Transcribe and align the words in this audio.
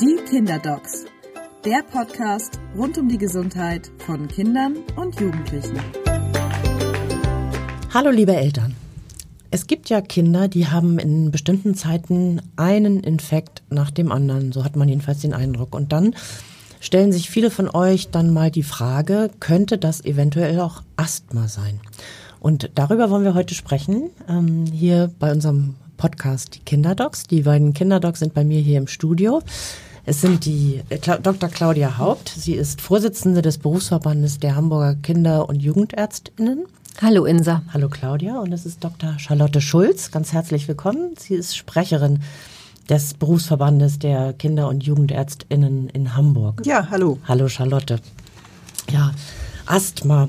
Die 0.00 0.16
Kinderdocs, 0.28 1.04
der 1.64 1.82
Podcast 1.84 2.58
rund 2.76 2.98
um 2.98 3.08
die 3.08 3.18
Gesundheit 3.18 3.90
von 3.98 4.26
Kindern 4.26 4.78
und 4.96 5.20
Jugendlichen. 5.20 5.78
Hallo 7.94 8.10
liebe 8.10 8.34
Eltern. 8.34 8.74
Es 9.50 9.66
gibt 9.66 9.90
ja 9.90 10.00
Kinder, 10.00 10.48
die 10.48 10.66
haben 10.66 10.98
in 10.98 11.30
bestimmten 11.30 11.74
Zeiten 11.74 12.42
einen 12.56 13.04
Infekt 13.04 13.62
nach 13.70 13.90
dem 13.90 14.10
anderen. 14.10 14.50
So 14.50 14.64
hat 14.64 14.74
man 14.74 14.88
jedenfalls 14.88 15.20
den 15.20 15.34
Eindruck. 15.34 15.74
Und 15.74 15.92
dann 15.92 16.16
stellen 16.80 17.12
sich 17.12 17.30
viele 17.30 17.50
von 17.50 17.68
euch 17.68 18.10
dann 18.10 18.32
mal 18.32 18.50
die 18.50 18.64
Frage, 18.64 19.30
könnte 19.38 19.78
das 19.78 20.04
eventuell 20.04 20.58
auch 20.60 20.82
Asthma 20.96 21.46
sein? 21.46 21.80
Und 22.40 22.70
darüber 22.74 23.08
wollen 23.08 23.24
wir 23.24 23.34
heute 23.34 23.54
sprechen, 23.54 24.10
ähm, 24.28 24.66
hier 24.66 25.12
bei 25.20 25.30
unserem 25.30 25.76
Podcast 26.02 26.56
die 26.56 26.58
Kinderdocs. 26.58 27.28
Die 27.28 27.42
beiden 27.42 27.74
Kinderdocs 27.74 28.18
sind 28.18 28.34
bei 28.34 28.42
mir 28.44 28.58
hier 28.58 28.78
im 28.78 28.88
Studio. 28.88 29.40
Es 30.04 30.20
sind 30.20 30.44
die 30.46 30.82
äh, 30.88 30.98
Dr. 30.98 31.48
Claudia 31.48 31.96
Haupt. 31.96 32.28
Sie 32.28 32.54
ist 32.54 32.80
Vorsitzende 32.80 33.40
des 33.40 33.58
Berufsverbandes 33.58 34.40
der 34.40 34.56
Hamburger 34.56 34.96
Kinder- 34.96 35.48
und 35.48 35.62
Jugendärztinnen. 35.62 36.64
Hallo 37.00 37.24
Insa. 37.24 37.62
Hallo 37.72 37.88
Claudia. 37.88 38.40
Und 38.40 38.50
es 38.50 38.66
ist 38.66 38.82
Dr. 38.82 39.16
Charlotte 39.20 39.60
Schulz. 39.60 40.10
Ganz 40.10 40.32
herzlich 40.32 40.66
willkommen. 40.66 41.14
Sie 41.20 41.34
ist 41.34 41.56
Sprecherin 41.56 42.18
des 42.88 43.14
Berufsverbandes 43.14 44.00
der 44.00 44.32
Kinder- 44.32 44.66
und 44.66 44.82
Jugendärztinnen 44.82 45.88
in 45.88 46.16
Hamburg. 46.16 46.66
Ja, 46.66 46.88
hallo. 46.90 47.18
Hallo 47.28 47.46
Charlotte. 47.46 48.00
Ja, 48.90 49.12
Asthma. 49.66 50.28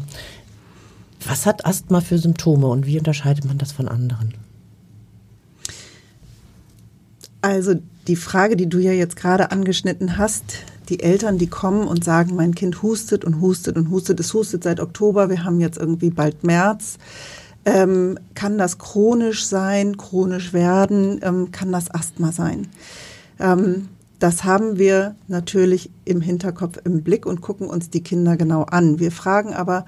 Was 1.25 1.47
hat 1.47 1.66
Asthma 1.66 1.99
für 2.02 2.19
Symptome 2.19 2.67
und 2.67 2.85
wie 2.85 2.99
unterscheidet 2.99 3.45
man 3.45 3.58
das 3.58 3.71
von 3.71 3.88
anderen? 3.88 4.35
Also 7.43 7.75
die 8.07 8.15
Frage, 8.15 8.55
die 8.55 8.70
du 8.70 8.79
ja 8.79 8.93
jetzt 8.93 9.17
gerade 9.17 9.52
angeschnitten 9.52 10.17
hast, 10.17 10.45
die 10.88 11.02
Eltern, 11.02 11.38
die 11.38 11.47
kommen 11.47 11.89
und 11.89 12.02
sagen, 12.02 12.38
mein 12.38 12.55
Kind 12.55 12.81
hustet 12.81 13.25
und 13.25 13.41
hustet 13.41 13.75
und 13.75 13.89
hustet, 13.89 14.22
es 14.22 14.33
hustet 14.33 14.63
seit 14.63 14.80
Oktober, 14.80 15.30
wir 15.30 15.44
haben 15.44 15.59
jetzt 15.59 15.77
irgendwie 15.77 16.09
bald 16.09 16.45
März. 16.45 16.97
Ähm, 17.66 18.17
kann 18.33 18.58
das 18.58 18.77
chronisch 18.77 19.45
sein, 19.45 19.97
chronisch 19.97 20.53
werden, 20.53 21.19
ähm, 21.21 21.52
kann 21.52 21.73
das 21.73 21.94
Asthma 21.94 22.31
sein? 22.31 22.69
Ähm, 23.41 23.89
das 24.19 24.45
haben 24.45 24.77
wir 24.77 25.16
natürlich 25.27 25.89
im 26.05 26.21
Hinterkopf 26.21 26.80
im 26.86 27.03
Blick 27.03 27.25
und 27.25 27.41
gucken 27.41 27.67
uns 27.67 27.89
die 27.89 28.03
Kinder 28.03 28.38
genau 28.38 28.64
an. 28.64 28.99
Wir 28.99 29.11
fragen 29.11 29.53
aber 29.53 29.86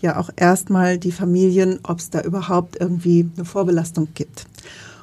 ja 0.00 0.20
auch 0.20 0.30
erstmal 0.36 0.98
die 0.98 1.10
Familien, 1.10 1.80
ob 1.82 1.98
es 1.98 2.10
da 2.10 2.20
überhaupt 2.20 2.80
irgendwie 2.80 3.28
eine 3.36 3.44
Vorbelastung 3.44 4.06
gibt. 4.14 4.46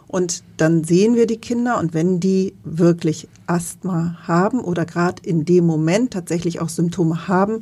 Und 0.09 0.43
dann 0.57 0.83
sehen 0.83 1.15
wir 1.15 1.27
die 1.27 1.37
Kinder 1.37 1.77
und 1.77 1.93
wenn 1.93 2.19
die 2.19 2.55
wirklich 2.63 3.27
Asthma 3.45 4.17
haben 4.23 4.59
oder 4.59 4.83
gerade 4.85 5.21
in 5.23 5.45
dem 5.45 5.67
Moment 5.67 6.11
tatsächlich 6.11 6.59
auch 6.59 6.69
Symptome 6.69 7.27
haben, 7.27 7.61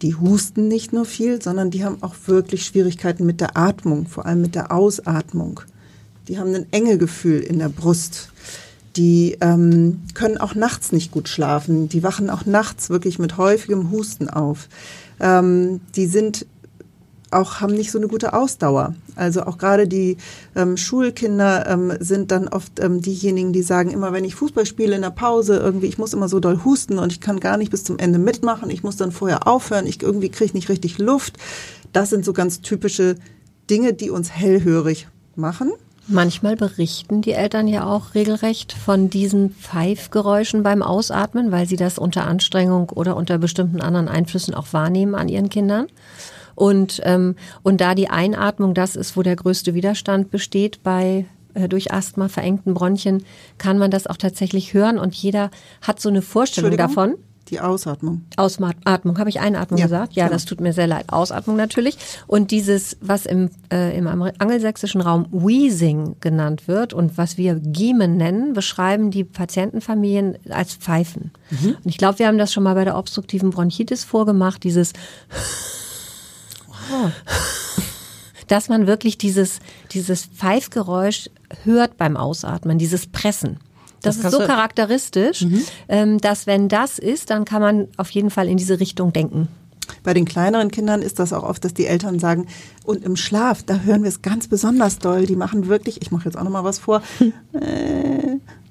die 0.00 0.14
husten 0.14 0.68
nicht 0.68 0.92
nur 0.92 1.04
viel, 1.04 1.42
sondern 1.42 1.72
die 1.72 1.84
haben 1.84 2.00
auch 2.02 2.14
wirklich 2.26 2.64
Schwierigkeiten 2.64 3.26
mit 3.26 3.40
der 3.40 3.56
Atmung, 3.56 4.06
vor 4.06 4.26
allem 4.26 4.40
mit 4.40 4.54
der 4.54 4.70
Ausatmung. 4.70 5.60
Die 6.28 6.38
haben 6.38 6.54
ein 6.54 6.66
Engegefühl 6.70 7.40
in 7.40 7.58
der 7.58 7.68
Brust. 7.68 8.30
Die 8.94 9.36
ähm, 9.40 10.02
können 10.14 10.38
auch 10.38 10.54
nachts 10.54 10.92
nicht 10.92 11.10
gut 11.10 11.28
schlafen. 11.28 11.88
Die 11.88 12.04
wachen 12.04 12.30
auch 12.30 12.46
nachts 12.46 12.90
wirklich 12.90 13.18
mit 13.18 13.38
häufigem 13.38 13.90
Husten 13.90 14.30
auf. 14.30 14.68
Ähm, 15.18 15.80
die 15.96 16.06
sind 16.06 16.46
auch 17.30 17.60
haben 17.60 17.74
nicht 17.74 17.90
so 17.90 17.98
eine 17.98 18.08
gute 18.08 18.32
Ausdauer. 18.32 18.94
Also 19.16 19.42
auch 19.42 19.58
gerade 19.58 19.86
die 19.86 20.16
ähm, 20.56 20.76
Schulkinder 20.76 21.66
ähm, 21.68 21.92
sind 22.00 22.30
dann 22.30 22.48
oft 22.48 22.80
ähm, 22.80 23.02
diejenigen, 23.02 23.52
die 23.52 23.62
sagen, 23.62 23.90
immer 23.90 24.12
wenn 24.12 24.24
ich 24.24 24.34
Fußball 24.34 24.66
spiele 24.66 24.96
in 24.96 25.02
der 25.02 25.10
Pause, 25.10 25.58
irgendwie, 25.58 25.86
ich 25.86 25.98
muss 25.98 26.12
immer 26.12 26.28
so 26.28 26.40
doll 26.40 26.64
husten 26.64 26.98
und 26.98 27.12
ich 27.12 27.20
kann 27.20 27.40
gar 27.40 27.56
nicht 27.56 27.70
bis 27.70 27.84
zum 27.84 27.98
Ende 27.98 28.18
mitmachen, 28.18 28.70
ich 28.70 28.82
muss 28.82 28.96
dann 28.96 29.12
vorher 29.12 29.46
aufhören, 29.46 29.86
ich 29.86 30.02
irgendwie 30.02 30.30
kriege 30.30 30.54
nicht 30.54 30.68
richtig 30.68 30.98
Luft. 30.98 31.36
Das 31.92 32.10
sind 32.10 32.24
so 32.24 32.32
ganz 32.32 32.60
typische 32.60 33.16
Dinge, 33.68 33.92
die 33.92 34.10
uns 34.10 34.30
hellhörig 34.30 35.08
machen. 35.36 35.72
Manchmal 36.10 36.56
berichten 36.56 37.20
die 37.20 37.32
Eltern 37.32 37.68
ja 37.68 37.84
auch 37.84 38.14
regelrecht 38.14 38.72
von 38.72 39.10
diesen 39.10 39.50
Pfeifgeräuschen 39.50 40.62
beim 40.62 40.82
Ausatmen, 40.82 41.52
weil 41.52 41.68
sie 41.68 41.76
das 41.76 41.98
unter 41.98 42.26
Anstrengung 42.26 42.88
oder 42.88 43.14
unter 43.14 43.36
bestimmten 43.36 43.82
anderen 43.82 44.08
Einflüssen 44.08 44.54
auch 44.54 44.72
wahrnehmen 44.72 45.14
an 45.14 45.28
ihren 45.28 45.50
Kindern. 45.50 45.86
Und, 46.58 47.00
ähm, 47.04 47.36
und 47.62 47.80
da 47.80 47.94
die 47.94 48.10
Einatmung 48.10 48.74
das 48.74 48.96
ist, 48.96 49.16
wo 49.16 49.22
der 49.22 49.36
größte 49.36 49.74
Widerstand 49.74 50.32
besteht 50.32 50.82
bei 50.82 51.24
äh, 51.54 51.68
durch 51.68 51.92
Asthma 51.92 52.26
verengten 52.26 52.74
Bronchien, 52.74 53.22
kann 53.58 53.78
man 53.78 53.92
das 53.92 54.08
auch 54.08 54.16
tatsächlich 54.16 54.74
hören 54.74 54.98
und 54.98 55.14
jeder 55.14 55.52
hat 55.82 56.00
so 56.00 56.08
eine 56.08 56.20
Vorstellung 56.20 56.76
davon. 56.76 57.14
Die 57.48 57.60
Ausatmung. 57.60 58.22
Ausatmung, 58.36 59.18
habe 59.18 59.30
ich 59.30 59.38
Einatmung 59.38 59.78
ja, 59.78 59.86
gesagt? 59.86 60.14
Ja, 60.14 60.24
genau. 60.24 60.34
das 60.34 60.46
tut 60.46 60.60
mir 60.60 60.72
sehr 60.72 60.88
leid. 60.88 61.06
Ausatmung 61.08 61.56
natürlich. 61.56 61.96
Und 62.26 62.50
dieses, 62.50 62.96
was 63.00 63.24
im, 63.24 63.50
äh, 63.72 63.96
im 63.96 64.06
angelsächsischen 64.06 65.00
Raum 65.00 65.26
Wheezing 65.30 66.16
genannt 66.20 66.66
wird 66.66 66.92
und 66.92 67.16
was 67.16 67.38
wir 67.38 67.54
Giemen 67.54 68.16
nennen, 68.16 68.52
beschreiben 68.52 69.10
die 69.10 69.24
Patientenfamilien 69.24 70.36
als 70.50 70.74
Pfeifen. 70.74 71.30
Mhm. 71.50 71.76
Und 71.82 71.86
ich 71.86 71.98
glaube, 71.98 72.18
wir 72.18 72.26
haben 72.26 72.36
das 72.36 72.52
schon 72.52 72.64
mal 72.64 72.74
bei 72.74 72.84
der 72.84 72.98
obstruktiven 72.98 73.50
Bronchitis 73.50 74.04
vorgemacht, 74.04 74.64
dieses 74.64 74.92
dass 78.48 78.68
man 78.68 78.86
wirklich 78.86 79.18
dieses, 79.18 79.60
dieses 79.92 80.26
Pfeifgeräusch 80.26 81.30
hört 81.64 81.96
beim 81.96 82.16
Ausatmen, 82.16 82.78
dieses 82.78 83.06
Pressen. 83.06 83.58
Das, 84.02 84.20
das 84.20 84.32
ist 84.32 84.38
so 84.38 84.46
charakteristisch, 84.46 85.42
mhm. 85.42 85.62
Ähm, 85.88 86.18
dass 86.18 86.46
wenn 86.46 86.68
das 86.68 86.98
ist, 86.98 87.30
dann 87.30 87.44
kann 87.44 87.60
man 87.60 87.88
auf 87.96 88.10
jeden 88.10 88.30
Fall 88.30 88.48
in 88.48 88.56
diese 88.56 88.78
Richtung 88.78 89.12
denken. 89.12 89.48
Bei 90.02 90.14
den 90.14 90.24
kleineren 90.24 90.70
Kindern 90.70 91.02
ist 91.02 91.18
das 91.18 91.32
auch 91.32 91.42
oft, 91.42 91.64
dass 91.64 91.74
die 91.74 91.86
Eltern 91.86 92.18
sagen, 92.18 92.46
und 92.84 93.04
im 93.04 93.16
Schlaf, 93.16 93.62
da 93.62 93.80
hören 93.80 94.02
wir 94.02 94.08
es 94.08 94.22
ganz 94.22 94.46
besonders 94.46 94.98
doll. 94.98 95.26
Die 95.26 95.36
machen 95.36 95.66
wirklich, 95.66 96.02
ich 96.02 96.10
mache 96.10 96.26
jetzt 96.26 96.36
auch 96.36 96.44
noch 96.44 96.50
mal 96.50 96.64
was 96.64 96.78
vor, 96.78 97.02
äh, 97.52 98.36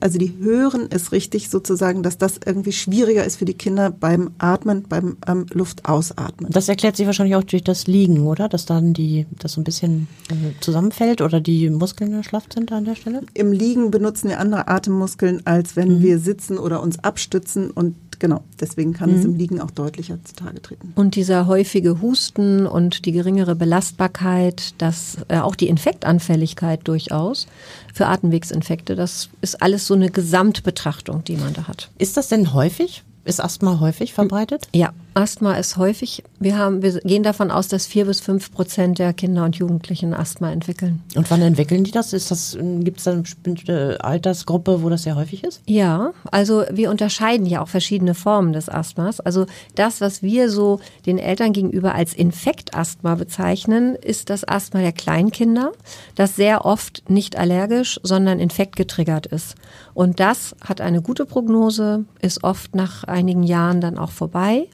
also 0.00 0.18
die 0.18 0.36
hören 0.40 0.88
es 0.90 1.12
richtig 1.12 1.50
sozusagen, 1.50 2.02
dass 2.02 2.18
das 2.18 2.40
irgendwie 2.44 2.72
schwieriger 2.72 3.24
ist 3.24 3.36
für 3.36 3.44
die 3.44 3.54
Kinder 3.54 3.90
beim 3.90 4.32
Atmen, 4.38 4.84
beim 4.88 5.18
ähm, 5.26 5.46
Luftausatmen. 5.52 6.50
Das 6.50 6.68
erklärt 6.68 6.96
sich 6.96 7.06
wahrscheinlich 7.06 7.36
auch 7.36 7.44
durch 7.44 7.62
das 7.62 7.86
Liegen, 7.86 8.26
oder? 8.26 8.48
Dass 8.48 8.66
dann 8.66 8.92
die, 8.92 9.26
das 9.38 9.52
so 9.52 9.60
ein 9.60 9.64
bisschen 9.64 10.08
äh, 10.30 10.60
zusammenfällt 10.60 11.20
oder 11.20 11.40
die 11.40 11.70
Muskeln 11.70 12.12
erschlafft 12.12 12.54
sind 12.54 12.72
an 12.72 12.84
der 12.84 12.96
Stelle? 12.96 13.22
Im 13.34 13.52
Liegen 13.52 13.90
benutzen 13.90 14.28
wir 14.28 14.40
andere 14.40 14.68
Atemmuskeln, 14.68 15.42
als 15.44 15.76
wenn 15.76 15.98
mhm. 15.98 16.02
wir 16.02 16.18
sitzen 16.18 16.58
oder 16.58 16.82
uns 16.82 16.98
abstützen 16.98 17.70
und 17.70 17.94
genau, 18.20 18.44
deswegen 18.60 18.92
kann 18.92 19.10
mhm. 19.10 19.18
es 19.18 19.24
im 19.24 19.34
Liegen 19.34 19.60
auch 19.60 19.72
deutlicher 19.72 20.18
zutage 20.22 20.62
treten. 20.62 20.92
Und 20.94 21.16
dieser 21.16 21.48
häufige 21.48 22.00
Husten 22.00 22.66
und 22.66 23.04
die 23.04 23.12
geringere 23.12 23.56
Belastbarkeit, 23.56 24.74
das 24.78 25.16
äh, 25.26 25.38
auch 25.38 25.56
die 25.56 25.68
Infektanfälligkeit 25.68 26.86
durchaus 26.86 27.48
für 27.92 28.06
Atemwegsinfekte, 28.06 28.94
das 28.94 29.30
ist 29.40 29.60
alles 29.60 29.86
so 29.86 29.94
eine 29.94 30.10
Gesamtbetrachtung, 30.10 31.24
die 31.24 31.36
man 31.36 31.52
da 31.52 31.66
hat. 31.66 31.90
Ist 31.98 32.16
das 32.16 32.28
denn 32.28 32.54
häufig? 32.54 33.02
Ist 33.24 33.42
Asthma 33.42 33.80
häufig 33.80 34.14
verbreitet? 34.14 34.66
Ja, 34.74 34.92
Asthma 35.14 35.54
ist 35.54 35.76
häufig. 35.76 36.22
Wir 36.38 36.56
haben, 36.56 36.82
wir 36.82 37.00
gehen 37.00 37.22
davon 37.22 37.50
aus, 37.50 37.68
dass 37.68 37.86
vier 37.86 38.06
bis 38.06 38.20
fünf 38.20 38.52
Prozent 38.52 38.98
der 38.98 39.12
Kinder 39.12 39.44
und 39.44 39.56
Jugendlichen 39.56 40.14
Asthma 40.14 40.50
entwickeln. 40.52 41.02
Und 41.16 41.30
wann 41.30 41.42
entwickeln 41.42 41.84
die 41.84 41.90
das? 41.90 42.12
Ist 42.12 42.30
das, 42.30 42.56
gibt 42.58 42.98
es 42.98 43.04
da 43.04 43.12
eine 43.12 43.22
bestimmte 43.22 43.98
Altersgruppe, 44.02 44.82
wo 44.82 44.88
das 44.88 45.02
sehr 45.02 45.16
häufig 45.16 45.44
ist? 45.44 45.62
Ja, 45.66 46.12
also 46.30 46.64
wir 46.70 46.90
unterscheiden 46.90 47.44
ja 47.44 47.60
auch 47.60 47.68
verschiedene 47.68 48.14
Formen 48.14 48.52
des 48.52 48.68
Asthmas. 48.68 49.20
Also 49.20 49.46
das, 49.74 50.00
was 50.00 50.22
wir 50.22 50.48
so 50.48 50.80
den 51.06 51.18
Eltern 51.18 51.52
gegenüber 51.52 51.94
als 51.94 52.14
Infektasthma 52.14 53.16
bezeichnen, 53.16 53.96
ist 53.96 54.30
das 54.30 54.46
Asthma 54.46 54.80
der 54.80 54.92
Kleinkinder, 54.92 55.72
das 56.14 56.36
sehr 56.36 56.64
oft 56.64 57.10
nicht 57.10 57.36
allergisch, 57.36 58.00
sondern 58.02 58.38
infektgetriggert 58.38 59.26
ist. 59.26 59.56
Und 60.00 60.18
das 60.18 60.56
hat 60.64 60.80
eine 60.80 61.02
gute 61.02 61.26
Prognose, 61.26 62.06
ist 62.22 62.42
oft 62.42 62.74
nach 62.74 63.04
einigen 63.04 63.42
Jahren 63.42 63.82
dann 63.82 63.98
auch 63.98 64.12
vorbei. 64.12 64.66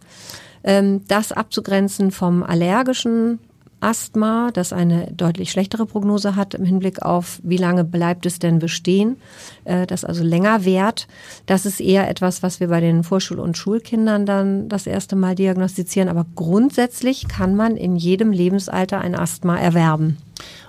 Ähm, 0.63 1.03
das 1.09 1.33
abzugrenzen 1.33 2.13
vom 2.13 2.45
allergischen 2.45 3.41
Asthma, 3.81 4.51
das 4.53 4.73
eine 4.73 5.13
deutlich 5.13 5.51
schlechtere 5.51 5.87
Prognose 5.87 6.35
hat 6.35 6.55
im 6.55 6.65
Hinblick 6.65 7.03
auf, 7.03 7.41
wie 7.43 7.59
lange 7.59 7.85
bleibt 7.85 8.25
es 8.25 8.39
denn 8.39 8.59
bestehen, 8.59 9.17
äh, 9.65 9.87
das 9.87 10.05
also 10.05 10.25
länger 10.25 10.65
währt. 10.65 11.07
Das 11.45 11.67
ist 11.67 11.81
eher 11.81 12.09
etwas, 12.09 12.43
was 12.43 12.59
wir 12.59 12.69
bei 12.69 12.81
den 12.81 13.05
Vorschul- 13.05 13.39
und 13.39 13.57
Schulkindern 13.57 14.25
dann 14.25 14.69
das 14.69 14.87
erste 14.87 15.15
Mal 15.15 15.35
diagnostizieren. 15.35 16.09
Aber 16.09 16.25
grundsätzlich 16.35 17.29
kann 17.29 17.55
man 17.55 17.77
in 17.77 17.97
jedem 17.97 18.33
Lebensalter 18.33 19.01
ein 19.01 19.15
Asthma 19.15 19.59
erwerben. 19.59 20.17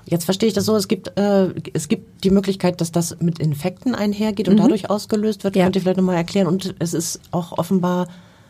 Jetzt 0.06 0.26
verstehe 0.26 0.48
ich 0.48 0.54
das 0.54 0.66
so, 0.66 0.76
es 0.76 0.88
gibt, 0.88 1.18
äh, 1.18 1.50
es 1.74 1.88
gibt 1.88 2.24
die 2.24 2.30
Möglichkeit, 2.30 2.80
dass 2.82 2.92
das 2.92 3.18
mit 3.20 3.40
Infekten 3.40 3.96
einhergeht 3.96 4.48
und 4.48 4.56
mhm. 4.56 4.62
dadurch 4.62 4.90
ausgelöst 4.90 5.44
wird. 5.44 5.56
Ja. 5.56 5.64
Könnt 5.64 5.76
ihr 5.76 5.82
vielleicht 5.82 5.98
nochmal 5.98 6.16
erklären? 6.16 6.48
Und 6.48 6.76
es 6.80 6.94
ist 6.94 7.20
auch 7.32 7.58
offenbar 7.58 8.08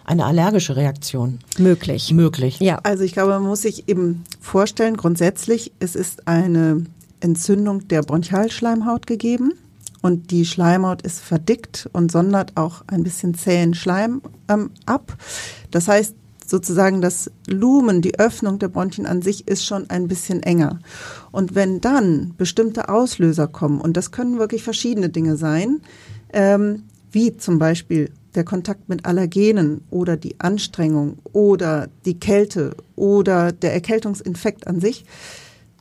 eine 0.08 0.26
allergische 0.26 0.76
Reaktion 0.76 1.40
möglich. 1.60 2.12
Möglich. 2.12 2.60
Ja. 2.60 2.80
Also 2.84 3.04
ich 3.04 3.12
glaube, 3.12 3.34
man 3.34 3.44
muss 3.44 3.62
sich 3.62 3.88
eben 3.88 4.24
vorstellen, 4.40 4.98
grundsätzlich, 4.98 5.74
es 5.80 5.96
ist 5.96 6.28
eine 6.28 6.86
Entzündung 7.20 7.88
der 7.90 8.02
Bronchialschleimhaut 8.02 9.06
gegeben. 9.06 9.54
und 10.02 10.32
die 10.32 10.46
Schleimhaut 10.46 11.02
ist 11.02 11.20
verdickt 11.20 11.90
und 11.92 12.12
sondert 12.12 12.56
auch 12.56 12.84
ein 12.88 13.04
bisschen 13.04 13.34
zähen 13.34 13.74
Schleim 13.74 14.22
ähm, 14.48 14.70
ab. 14.86 15.18
Das 15.72 15.88
heißt, 15.88 16.16
sozusagen 16.46 17.02
das 17.02 17.30
Lumen, 17.48 18.02
die 18.02 18.18
Öffnung 18.18 18.60
der 18.60 18.70
Bronchien 18.70 19.06
an 19.06 19.22
sich 19.22 19.48
ist 19.48 19.66
schon 19.66 19.90
ein 19.90 20.08
bisschen 20.08 20.42
enger. 20.44 20.80
Und 21.32 21.56
wenn 21.56 21.82
dann 21.82 22.34
bestimmte 22.38 22.88
Auslöser 22.90 23.48
kommen, 23.48 23.82
und 23.82 23.98
das 23.98 24.12
können 24.12 24.40
wirklich 24.40 24.64
verschiedene 24.64 25.10
Dinge 25.10 25.36
sein, 25.36 25.82
ähm, 26.32 26.84
wie 27.12 27.36
zum 27.36 27.60
Beispiel 27.60 28.12
der 28.38 28.46
Kontakt 28.46 28.88
mit 28.88 29.06
Allergenen 29.06 29.82
oder 29.90 30.16
die 30.16 30.40
Anstrengung 30.40 31.18
oder 31.34 31.88
die 32.06 32.20
Kälte 32.20 32.76
oder 32.96 33.52
der 33.52 33.74
Erkältungsinfekt 33.74 34.68
an 34.68 34.80
sich, 34.80 35.04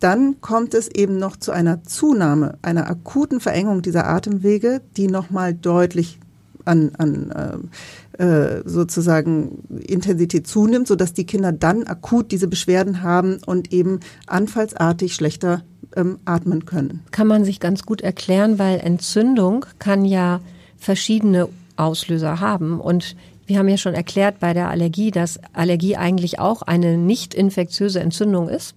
dann 0.00 0.40
kommt 0.40 0.74
es 0.74 0.88
eben 0.88 1.18
noch 1.18 1.36
zu 1.36 1.52
einer 1.52 1.84
Zunahme, 1.84 2.58
einer 2.62 2.90
akuten 2.90 3.40
Verengung 3.40 3.82
dieser 3.82 4.06
Atemwege, 4.08 4.82
die 4.96 5.06
nochmal 5.06 5.54
deutlich 5.54 6.18
an, 6.64 6.90
an 6.98 7.70
äh, 8.18 8.24
äh, 8.24 8.62
sozusagen 8.64 9.62
Intensität 9.86 10.46
zunimmt, 10.46 10.88
sodass 10.88 11.12
die 11.12 11.24
Kinder 11.24 11.52
dann 11.52 11.84
akut 11.84 12.32
diese 12.32 12.48
Beschwerden 12.48 13.02
haben 13.02 13.38
und 13.46 13.72
eben 13.72 14.00
anfallsartig 14.26 15.14
schlechter 15.14 15.62
ähm, 15.94 16.18
atmen 16.24 16.66
können. 16.66 17.02
Kann 17.10 17.26
man 17.28 17.44
sich 17.44 17.60
ganz 17.60 17.84
gut 17.84 18.00
erklären, 18.00 18.58
weil 18.58 18.80
Entzündung 18.80 19.64
kann 19.78 20.04
ja 20.04 20.40
verschiedene 20.76 21.48
Auslöser 21.76 22.40
haben 22.40 22.80
und 22.80 23.16
wir 23.46 23.58
haben 23.58 23.68
ja 23.68 23.76
schon 23.76 23.94
erklärt 23.94 24.40
bei 24.40 24.54
der 24.54 24.68
Allergie, 24.68 25.10
dass 25.10 25.38
Allergie 25.52 25.96
eigentlich 25.96 26.38
auch 26.40 26.62
eine 26.62 26.96
nicht 26.96 27.32
infektiöse 27.32 28.00
Entzündung 28.00 28.48
ist. 28.48 28.74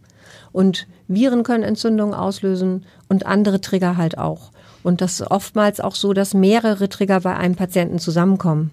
Und 0.51 0.87
Viren 1.07 1.43
können 1.43 1.63
Entzündungen 1.63 2.13
auslösen 2.13 2.85
und 3.07 3.25
andere 3.25 3.61
Trigger 3.61 3.97
halt 3.97 4.17
auch. 4.17 4.51
Und 4.83 5.01
das 5.01 5.19
ist 5.19 5.31
oftmals 5.31 5.79
auch 5.79 5.95
so, 5.95 6.13
dass 6.13 6.33
mehrere 6.33 6.87
Trigger 6.87 7.21
bei 7.21 7.35
einem 7.35 7.55
Patienten 7.55 7.99
zusammenkommen. 7.99 8.71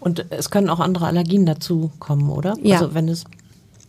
Und 0.00 0.26
es 0.30 0.50
können 0.50 0.70
auch 0.70 0.80
andere 0.80 1.06
Allergien 1.06 1.46
dazu 1.46 1.90
kommen, 1.98 2.30
oder? 2.30 2.54
Ja. 2.62 2.76
Also 2.76 2.94
wenn 2.94 3.08
es 3.08 3.24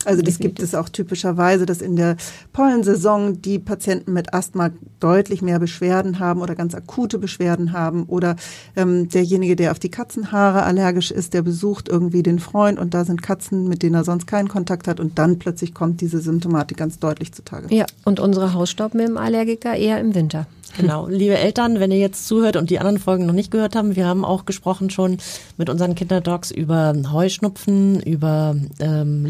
also 0.05 0.21
das 0.21 0.39
gibt 0.39 0.61
es 0.61 0.75
auch 0.75 0.87
typischerweise, 0.87 1.65
dass 1.65 1.81
in 1.81 1.95
der 1.95 2.15
Pollensaison 2.53 3.41
die 3.41 3.59
Patienten 3.59 4.13
mit 4.13 4.33
Asthma 4.33 4.69
deutlich 4.99 5.41
mehr 5.41 5.59
Beschwerden 5.59 6.19
haben 6.19 6.41
oder 6.41 6.55
ganz 6.55 6.73
akute 6.73 7.17
Beschwerden 7.17 7.73
haben 7.73 8.03
oder 8.03 8.37
ähm, 8.75 9.09
derjenige, 9.09 9.55
der 9.57 9.71
auf 9.71 9.79
die 9.79 9.89
Katzenhaare 9.89 10.63
allergisch 10.63 11.11
ist, 11.11 11.33
der 11.33 11.41
besucht 11.41 11.89
irgendwie 11.89 12.23
den 12.23 12.39
Freund 12.39 12.79
und 12.79 12.93
da 12.93 13.03
sind 13.03 13.21
Katzen, 13.21 13.67
mit 13.67 13.83
denen 13.83 13.95
er 13.95 14.05
sonst 14.05 14.25
keinen 14.25 14.47
Kontakt 14.47 14.87
hat 14.87 14.99
und 15.01 15.19
dann 15.19 15.37
plötzlich 15.37 15.73
kommt 15.73 15.99
diese 15.99 16.19
Symptomatik 16.19 16.77
ganz 16.77 16.99
deutlich 16.99 17.33
zutage. 17.33 17.73
Ja, 17.73 17.85
und 18.05 18.19
unsere 18.19 18.53
Hausstaubmilbenallergiker 18.53 19.75
eher 19.75 19.99
im 19.99 20.15
Winter. 20.15 20.47
Genau, 20.77 21.07
liebe 21.07 21.37
Eltern, 21.37 21.79
wenn 21.79 21.91
ihr 21.91 21.97
jetzt 21.97 22.27
zuhört 22.27 22.55
und 22.55 22.69
die 22.69 22.79
anderen 22.79 22.99
Folgen 22.99 23.25
noch 23.25 23.33
nicht 23.33 23.51
gehört 23.51 23.75
haben, 23.75 23.95
wir 23.95 24.05
haben 24.05 24.23
auch 24.23 24.45
gesprochen 24.45 24.89
schon 24.89 25.17
mit 25.57 25.69
unseren 25.69 25.95
Kinderdocs 25.95 26.51
über 26.51 26.93
Heuschnupfen, 27.11 28.01
über 28.01 28.55
ähm, 28.79 29.25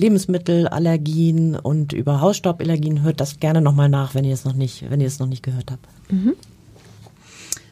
Lebensmittelallergien 0.60 1.56
und 1.56 1.94
über 1.94 2.22
Hausstauballergien. 2.22 3.04
Hört 3.04 3.20
das 3.20 3.40
gerne 3.40 3.62
nochmal 3.62 3.90
nach, 3.90 4.16
wenn 4.16 4.26
ihr 4.26 4.34
es 4.34 4.46
noch 4.46 4.54
nicht, 4.54 4.90
wenn 4.90 5.02
ihr 5.02 5.08
es 5.08 5.20
noch 5.20 5.28
nicht 5.28 5.44
gehört 5.44 5.72
habt. 5.72 5.86
Mhm. 6.12 6.34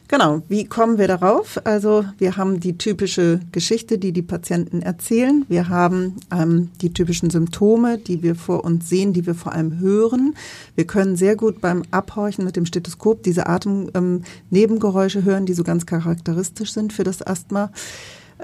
Genau, 0.09 0.41
wie 0.47 0.63
kommen 0.63 0.97
wir 0.97 1.09
darauf? 1.09 1.59
Also 1.65 2.05
wir 2.17 2.37
haben 2.37 2.61
die 2.61 2.77
typische 2.77 3.41
Geschichte, 3.51 3.97
die 3.97 4.13
die 4.13 4.21
Patienten 4.21 4.81
erzählen. 4.81 5.45
Wir 5.49 5.67
haben 5.67 6.15
ähm, 6.31 6.69
die 6.79 6.93
typischen 6.93 7.29
Symptome, 7.29 7.97
die 7.97 8.23
wir 8.23 8.35
vor 8.35 8.63
uns 8.63 8.87
sehen, 8.87 9.11
die 9.11 9.25
wir 9.25 9.35
vor 9.35 9.51
allem 9.51 9.79
hören. 9.81 10.33
Wir 10.75 10.87
können 10.87 11.17
sehr 11.17 11.35
gut 11.35 11.59
beim 11.59 11.83
Abhorchen 11.91 12.45
mit 12.45 12.55
dem 12.55 12.65
Stethoskop 12.65 13.21
diese 13.23 13.47
Atemnebengeräusche 13.47 15.19
ähm, 15.19 15.25
hören, 15.25 15.45
die 15.45 15.53
so 15.53 15.63
ganz 15.63 15.85
charakteristisch 15.85 16.71
sind 16.71 16.93
für 16.93 17.03
das 17.03 17.21
Asthma. 17.21 17.69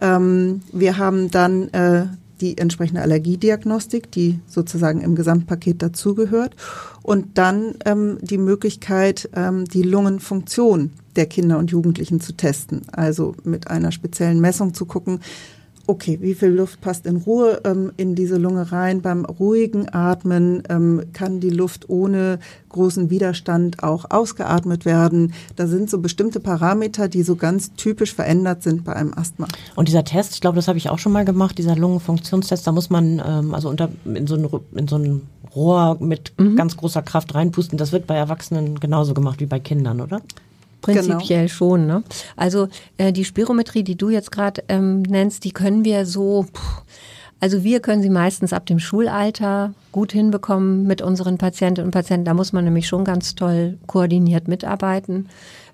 Ähm, 0.02 0.64
wir 0.74 0.98
haben 0.98 1.32
dann 1.32 1.70
äh, 1.70 2.08
die 2.42 2.58
entsprechende 2.58 3.02
Allergiediagnostik, 3.02 4.12
die 4.12 4.40
sozusagen 4.48 5.02
im 5.02 5.16
Gesamtpaket 5.16 5.82
dazugehört. 5.82 6.56
Und 7.02 7.38
dann 7.38 7.76
ähm, 7.86 8.18
die 8.22 8.38
Möglichkeit, 8.38 9.30
ähm, 9.36 9.66
die 9.66 9.84
Lungenfunktion 9.84 10.92
der 11.16 11.26
Kinder 11.26 11.58
und 11.60 11.72
Jugendlichen 11.72 12.20
zu 12.20 12.34
testen. 12.34 12.82
Also 12.92 13.36
mit 13.44 13.68
einer 13.68 13.92
speziellen 13.92 14.40
Messung 14.40 14.74
zu 14.74 14.86
gucken, 14.86 15.20
okay, 15.88 16.18
wie 16.22 16.34
viel 16.34 16.50
Luft 16.50 16.82
passt 16.82 17.06
in 17.06 17.18
Ruhe 17.18 17.62
ähm, 17.66 17.92
in 17.98 18.16
diese 18.16 18.38
Lunge 18.38 18.72
rein? 18.72 19.02
Beim 19.02 19.26
ruhigen 19.26 19.90
Atmen 19.94 20.64
ähm, 20.70 21.04
kann 21.14 21.40
die 21.40 21.50
Luft 21.50 21.90
ohne 21.90 22.40
großen 22.70 23.10
Widerstand 23.10 23.84
auch 23.84 24.06
ausgeatmet 24.10 24.86
werden. 24.86 25.34
Da 25.56 25.68
sind 25.68 25.90
so 25.90 26.00
bestimmte 26.00 26.40
Parameter, 26.40 27.08
die 27.08 27.24
so 27.24 27.36
ganz 27.36 27.74
typisch 27.76 28.14
verändert 28.14 28.64
sind 28.64 28.84
bei 28.84 28.94
einem 28.94 29.14
Asthma. 29.14 29.48
Und 29.76 29.88
dieser 29.88 30.04
Test, 30.04 30.34
ich 30.36 30.42
glaube, 30.42 30.56
das 30.56 30.68
habe 30.68 30.78
ich 30.78 30.90
auch 30.90 31.00
schon 31.00 31.12
mal 31.12 31.26
gemacht, 31.26 31.58
dieser 31.58 31.76
Lungenfunktionstest, 31.76 32.66
da 32.66 32.72
muss 32.72 32.90
man 32.90 33.22
ähm, 33.26 33.54
also 33.54 33.70
unter 33.70 33.90
in 34.06 34.28
so 34.28 34.36
ein, 34.36 34.50
in 34.76 34.88
so 34.88 34.98
ein 34.98 35.22
Rohr 35.54 35.98
mit 36.00 36.34
mhm. 36.38 36.56
ganz 36.56 36.78
großer 36.78 37.02
Kraft 37.02 37.36
reinpusten. 37.36 37.78
Das 37.78 37.92
wird 37.92 38.08
bei 38.08 38.16
Erwachsenen 38.16 38.80
genauso 38.80 39.14
gemacht 39.14 39.40
wie 39.40 39.46
bei 39.46 39.60
Kindern, 39.60 40.02
oder? 40.02 40.22
Prinzipiell 40.84 41.48
genau. 41.48 41.54
schon. 41.54 41.88
Ne? 41.88 42.04
Also 42.36 42.68
äh, 42.98 43.12
die 43.12 43.26
Spirometrie, 43.26 43.84
die 43.84 43.96
du 43.96 44.10
jetzt 44.10 44.32
gerade 44.32 44.64
ähm, 44.68 45.02
nennst, 45.02 45.44
die 45.44 45.52
können 45.52 45.86
wir 45.86 46.06
so, 46.06 46.44
pff, 46.44 46.84
also 47.40 47.64
wir 47.64 47.80
können 47.80 48.02
sie 48.02 48.10
meistens 48.10 48.54
ab 48.54 48.66
dem 48.66 48.80
Schulalter 48.80 49.74
gut 49.92 50.12
hinbekommen 50.12 50.86
mit 50.86 51.02
unseren 51.02 51.38
Patientinnen 51.38 51.88
und 51.88 51.92
Patienten. 51.92 52.26
Da 52.26 52.34
muss 52.34 52.54
man 52.54 52.64
nämlich 52.64 52.88
schon 52.88 53.04
ganz 53.04 53.36
toll 53.36 53.78
koordiniert 53.88 54.48
mitarbeiten. 54.48 55.28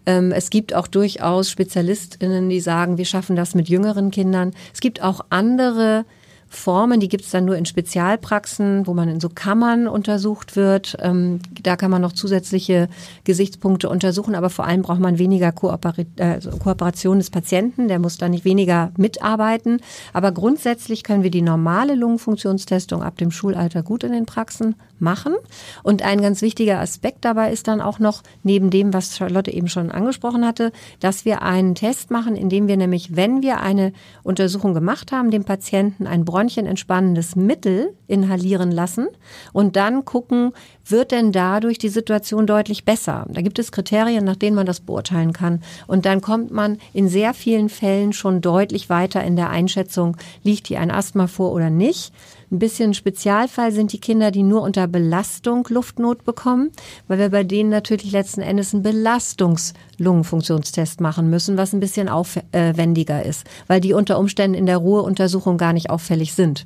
Ähm, 0.05 0.31
es 0.31 0.49
gibt 0.49 0.73
auch 0.73 0.87
durchaus 0.87 1.49
Spezialistinnen, 1.49 2.49
die 2.49 2.59
sagen, 2.59 2.97
wir 2.97 3.05
schaffen 3.05 3.35
das 3.35 3.53
mit 3.55 3.69
jüngeren 3.69 4.11
Kindern. 4.11 4.51
Es 4.73 4.79
gibt 4.79 5.03
auch 5.03 5.25
andere 5.29 6.05
Formen, 6.49 6.99
die 6.99 7.07
gibt 7.07 7.25
es 7.25 7.29
dann 7.29 7.45
nur 7.45 7.55
in 7.55 7.65
Spezialpraxen, 7.65 8.87
wo 8.87 8.95
man 8.95 9.07
in 9.07 9.19
so 9.19 9.29
Kammern 9.29 9.87
untersucht 9.87 10.55
wird. 10.55 10.97
Ähm, 10.99 11.39
da 11.61 11.75
kann 11.75 11.91
man 11.91 12.01
noch 12.01 12.11
zusätzliche 12.11 12.89
Gesichtspunkte 13.23 13.87
untersuchen, 13.87 14.33
aber 14.33 14.49
vor 14.49 14.65
allem 14.65 14.81
braucht 14.81 14.99
man 14.99 15.19
weniger 15.19 15.51
Kooper 15.51 15.93
äh, 16.17 16.39
Kooperation 16.59 17.19
des 17.19 17.29
Patienten, 17.29 17.87
der 17.87 17.99
muss 17.99 18.17
da 18.17 18.29
nicht 18.29 18.45
weniger 18.45 18.91
mitarbeiten. 18.97 19.79
Aber 20.11 20.31
grundsätzlich 20.31 21.03
können 21.03 21.23
wir 21.23 21.31
die 21.31 21.43
normale 21.43 21.93
Lungenfunktionstestung 21.93 23.03
ab 23.03 23.17
dem 23.17 23.29
Schulalter 23.29 23.83
gut 23.83 24.03
in 24.03 24.11
den 24.11 24.25
Praxen 24.25 24.75
machen. 24.99 25.35
Und 25.83 26.01
ein 26.01 26.21
ganz 26.21 26.41
wichtiger 26.41 26.79
Aspekt 26.79 27.25
dabei 27.25 27.51
ist 27.51 27.67
dann 27.67 27.81
auch 27.81 27.99
noch, 27.99 28.23
neben 28.43 28.69
dem, 28.69 28.93
was 28.93 29.17
Charlotte 29.17 29.51
eben 29.51 29.67
schon 29.67 29.91
angesprochen 29.91 30.45
hatte, 30.45 30.71
dass 30.99 31.25
wir 31.25 31.41
einen 31.41 31.75
Test 31.75 32.11
machen, 32.11 32.35
indem 32.35 32.67
wir 32.67 32.77
nämlich, 32.77 33.15
wenn 33.15 33.41
wir 33.41 33.61
eine 33.61 33.93
Untersuchung 34.23 34.73
gemacht 34.73 35.11
haben, 35.11 35.31
dem 35.31 35.43
Patienten 35.43 36.07
ein 36.07 36.25
bronchienentspannendes 36.39 37.35
Mittel 37.35 37.93
inhalieren 38.07 38.71
lassen 38.71 39.07
und 39.51 39.75
dann 39.75 40.05
gucken, 40.05 40.53
wird 40.85 41.11
denn 41.11 41.33
dadurch 41.33 41.77
die 41.77 41.89
Situation 41.89 42.47
deutlich 42.47 42.85
besser? 42.85 43.25
Da 43.29 43.41
gibt 43.41 43.59
es 43.59 43.73
Kriterien, 43.73 44.23
nach 44.23 44.37
denen 44.37 44.55
man 44.55 44.65
das 44.65 44.79
beurteilen 44.79 45.33
kann. 45.33 45.61
Und 45.85 46.05
dann 46.05 46.21
kommt 46.21 46.51
man 46.51 46.77
in 46.93 47.09
sehr 47.09 47.33
vielen 47.33 47.67
Fällen 47.67 48.13
schon 48.13 48.39
deutlich 48.39 48.89
weiter 48.89 49.21
in 49.21 49.35
der 49.35 49.49
Einschätzung, 49.49 50.15
liegt 50.43 50.67
hier 50.67 50.79
ein 50.79 50.91
Asthma 50.91 51.27
vor 51.27 51.51
oder 51.51 51.69
nicht. 51.69 52.13
Ein 52.51 52.59
bisschen 52.59 52.95
Spezialfall 52.95 53.71
sind 53.71 53.93
die 53.93 53.99
Kinder, 53.99 54.31
die 54.31 54.41
nur 54.41 54.63
unter 54.63 54.87
Belastung 54.87 55.67
Luftnot 55.69 56.25
bekommen, 56.25 56.71
weil 57.07 57.19
wir 57.19 57.29
bei 57.29 57.43
denen 57.43 57.69
natürlich 57.69 58.11
letzten 58.11 58.41
Endes 58.41 58.73
einen 58.73 58.81
Belastungslungenfunktionstest 58.81 60.99
machen 60.99 61.29
müssen, 61.29 61.57
was 61.57 61.73
ein 61.73 61.79
bisschen 61.79 62.09
aufwendiger 62.09 63.23
ist, 63.23 63.45
weil 63.67 63.81
die 63.81 63.93
unter 63.93 64.17
Umständen 64.17 64.57
in 64.57 64.65
der 64.65 64.77
Ruheuntersuchung 64.77 65.59
gar 65.59 65.73
nicht 65.73 65.91
auffällig 65.91 66.33
sind. 66.33 66.65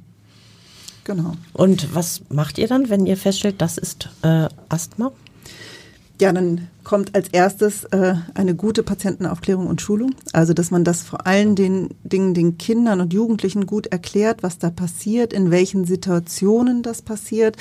Genau. 1.04 1.34
Und 1.52 1.94
was 1.94 2.22
macht 2.30 2.58
ihr 2.58 2.70
dann, 2.70 2.90
wenn 2.90 3.06
ihr 3.06 3.18
feststellt, 3.18 3.62
das 3.62 3.78
ist 3.78 4.08
äh, 4.22 4.48
Asthma? 4.70 5.12
Ja, 6.24 6.32
dann 6.34 6.68
kommt 6.84 7.16
als 7.16 7.30
erstes 7.30 7.86
äh, 7.86 8.16
eine 8.34 8.56
gute 8.56 8.84
Patientenaufklärung 8.84 9.68
und 9.68 9.82
Schulung. 9.82 10.16
Also, 10.32 10.54
dass 10.54 10.72
man 10.72 10.84
das 10.84 11.02
vor 11.02 11.26
allen 11.26 11.56
den 11.56 11.90
Dingen 12.04 12.34
den 12.34 12.58
Kindern 12.58 13.02
und 13.02 13.14
Jugendlichen 13.14 13.66
gut 13.66 13.88
erklärt, 13.88 14.44
was 14.44 14.58
da 14.58 14.70
passiert, 14.70 15.34
in 15.34 15.52
welchen 15.52 15.86
Situationen 15.86 16.84
das 16.84 17.02
passiert. 17.02 17.58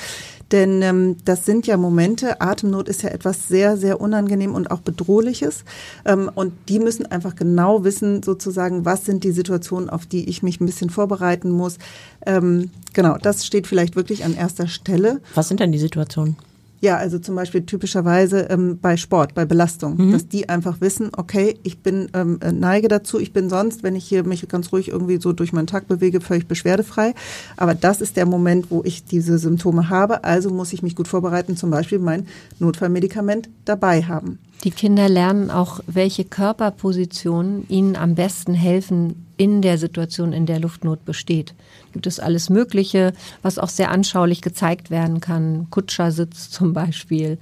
Denn 0.51 0.81
ähm, 0.81 1.17
das 1.25 1.45
sind 1.45 1.67
ja 1.67 1.77
Momente, 1.77 2.41
Atemnot 2.41 2.87
ist 2.87 3.01
ja 3.01 3.09
etwas 3.09 3.47
sehr, 3.47 3.75
sehr 3.75 3.99
unangenehm 3.99 4.53
und 4.53 4.71
auch 4.71 4.81
bedrohliches. 4.81 5.63
Ähm, 6.05 6.29
und 6.33 6.53
die 6.69 6.79
müssen 6.79 7.05
einfach 7.05 7.35
genau 7.35 7.83
wissen, 7.83 8.23
sozusagen, 8.23 8.85
was 8.85 9.05
sind 9.05 9.23
die 9.23 9.31
Situationen, 9.31 9.89
auf 9.89 10.05
die 10.05 10.29
ich 10.29 10.43
mich 10.43 10.61
ein 10.61 10.65
bisschen 10.65 10.89
vorbereiten 10.89 11.49
muss. 11.49 11.79
Ähm, 12.25 12.71
genau, 12.93 13.17
das 13.17 13.45
steht 13.45 13.67
vielleicht 13.67 13.95
wirklich 13.95 14.23
an 14.25 14.35
erster 14.35 14.67
Stelle. 14.67 15.21
Was 15.33 15.47
sind 15.47 15.59
denn 15.59 15.71
die 15.71 15.79
Situationen? 15.79 16.37
Ja, 16.83 16.97
also 16.97 17.17
zum 17.17 17.35
Beispiel 17.35 17.65
typischerweise 17.65 18.41
ähm, 18.49 18.77
bei 18.77 18.97
Sport, 18.97 19.33
bei 19.35 19.45
Belastung, 19.45 19.95
mhm. 19.95 20.11
dass 20.11 20.27
die 20.27 20.49
einfach 20.49 20.81
wissen, 20.81 21.11
okay, 21.15 21.57
ich 21.63 21.79
bin 21.79 22.09
ähm, 22.13 22.39
äh, 22.41 22.51
neige 22.51 22.89
dazu, 22.89 23.21
ich 23.21 23.31
bin 23.31 23.49
sonst, 23.49 23.83
wenn 23.83 23.95
ich 23.95 24.03
hier 24.03 24.25
mich 24.25 24.45
ganz 24.49 24.73
ruhig 24.73 24.89
irgendwie 24.89 25.17
so 25.21 25.31
durch 25.31 25.53
meinen 25.53 25.67
Tag 25.67 25.87
bewege, 25.87 26.19
völlig 26.19 26.45
beschwerdefrei. 26.45 27.13
Aber 27.55 27.73
das 27.73 28.01
ist 28.01 28.17
der 28.17 28.25
Moment, 28.25 28.69
wo 28.69 28.81
ich 28.83 29.05
diese 29.05 29.37
Symptome 29.37 29.89
habe. 29.89 30.25
Also 30.25 30.49
muss 30.49 30.73
ich 30.73 30.83
mich 30.83 30.97
gut 30.97 31.07
vorbereiten, 31.07 31.55
zum 31.55 31.69
Beispiel 31.69 31.99
mein 31.99 32.27
Notfallmedikament 32.59 33.47
dabei 33.63 34.03
haben. 34.03 34.39
Die 34.65 34.71
Kinder 34.71 35.07
lernen 35.07 35.51
auch, 35.51 35.79
welche 35.87 36.25
Körperpositionen 36.25 37.63
ihnen 37.69 37.95
am 37.95 38.15
besten 38.15 38.53
helfen 38.53 39.25
in 39.37 39.61
der 39.61 39.77
Situation, 39.77 40.33
in 40.33 40.45
der 40.45 40.59
Luftnot 40.59 41.05
besteht. 41.05 41.53
Gibt 41.91 42.07
es 42.07 42.19
alles 42.19 42.49
Mögliche, 42.49 43.13
was 43.41 43.59
auch 43.59 43.69
sehr 43.69 43.91
anschaulich 43.91 44.41
gezeigt 44.41 44.91
werden 44.91 45.19
kann. 45.19 45.67
Kutschersitz 45.69 46.49
zum 46.49 46.73
Beispiel. 46.73 47.37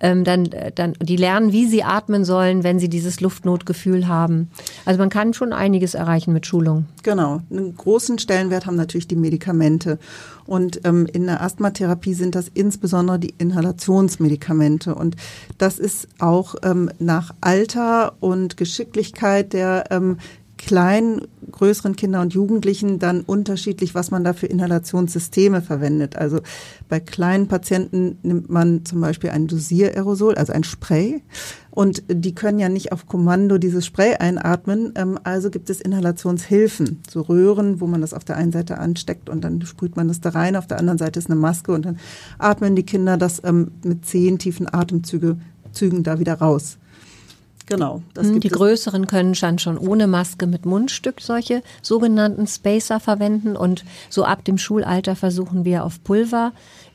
Ähm, 0.00 0.24
dann, 0.24 0.48
dann, 0.74 0.94
die 1.00 1.16
lernen, 1.16 1.52
wie 1.52 1.66
sie 1.66 1.82
atmen 1.82 2.24
sollen, 2.24 2.64
wenn 2.64 2.78
sie 2.78 2.88
dieses 2.88 3.20
Luftnotgefühl 3.20 4.08
haben. 4.08 4.50
Also 4.84 4.98
man 4.98 5.10
kann 5.10 5.34
schon 5.34 5.52
einiges 5.52 5.94
erreichen 5.94 6.32
mit 6.32 6.46
Schulung. 6.46 6.86
Genau. 7.02 7.40
Einen 7.50 7.76
großen 7.76 8.18
Stellenwert 8.18 8.66
haben 8.66 8.76
natürlich 8.76 9.08
die 9.08 9.16
Medikamente. 9.16 9.98
Und 10.46 10.80
ähm, 10.84 11.06
in 11.12 11.26
der 11.26 11.42
Asthmatherapie 11.42 12.14
sind 12.14 12.34
das 12.34 12.48
insbesondere 12.52 13.18
die 13.18 13.34
Inhalationsmedikamente. 13.38 14.94
Und 14.94 15.16
das 15.58 15.78
ist 15.78 16.08
auch 16.18 16.54
ähm, 16.62 16.90
nach 16.98 17.34
Alter 17.40 18.14
und 18.20 18.56
Geschicklichkeit 18.56 19.52
der 19.52 19.84
ähm, 19.90 20.18
kleinen, 20.58 21.22
größeren 21.50 21.96
Kinder 21.96 22.20
und 22.20 22.32
Jugendlichen 22.34 22.98
dann 22.98 23.20
unterschiedlich, 23.20 23.94
was 23.94 24.10
man 24.10 24.24
da 24.24 24.32
für 24.32 24.46
Inhalationssysteme 24.46 25.62
verwendet. 25.62 26.16
Also 26.16 26.40
bei 26.88 26.98
kleinen 26.98 27.46
Patienten 27.48 28.18
nimmt 28.22 28.48
man 28.48 28.84
zum 28.84 29.00
Beispiel 29.00 29.30
ein 29.30 29.46
Dosiererosol, 29.46 30.34
also 30.34 30.52
ein 30.52 30.64
Spray. 30.64 31.22
Und 31.70 32.04
die 32.08 32.34
können 32.34 32.58
ja 32.58 32.70
nicht 32.70 32.92
auf 32.92 33.06
Kommando 33.06 33.58
dieses 33.58 33.84
Spray 33.84 34.14
einatmen. 34.14 34.92
Ähm, 34.96 35.18
also 35.24 35.50
gibt 35.50 35.68
es 35.68 35.80
Inhalationshilfen, 35.80 37.02
so 37.10 37.20
Röhren, 37.20 37.80
wo 37.80 37.86
man 37.86 38.00
das 38.00 38.14
auf 38.14 38.24
der 38.24 38.36
einen 38.36 38.52
Seite 38.52 38.78
ansteckt 38.78 39.28
und 39.28 39.44
dann 39.44 39.60
sprüht 39.62 39.94
man 39.94 40.08
das 40.08 40.20
da 40.20 40.30
rein. 40.30 40.56
Auf 40.56 40.66
der 40.66 40.78
anderen 40.78 40.98
Seite 40.98 41.18
ist 41.18 41.30
eine 41.30 41.38
Maske 41.38 41.72
und 41.72 41.84
dann 41.84 41.98
atmen 42.38 42.76
die 42.76 42.84
Kinder 42.84 43.18
das 43.18 43.42
ähm, 43.44 43.72
mit 43.84 44.06
zehn 44.06 44.38
tiefen 44.38 44.72
Atemzügen 44.72 45.42
da 46.02 46.18
wieder 46.18 46.34
raus. 46.34 46.78
Genau. 47.66 48.02
die 48.16 48.48
größeren 48.48 49.08
können 49.08 49.32
dann 49.32 49.58
schon 49.58 49.76
ohne 49.76 50.06
Maske 50.06 50.46
mit 50.46 50.64
Mundstück 50.66 51.20
solche 51.20 51.62
sogenannten 51.82 52.46
Spacer 52.46 53.00
verwenden 53.00 53.56
und 53.56 53.84
so 54.08 54.24
ab 54.24 54.44
dem 54.44 54.56
Schulalter 54.56 55.16
versuchen 55.16 55.64
wir 55.64 55.84
auf 55.84 56.00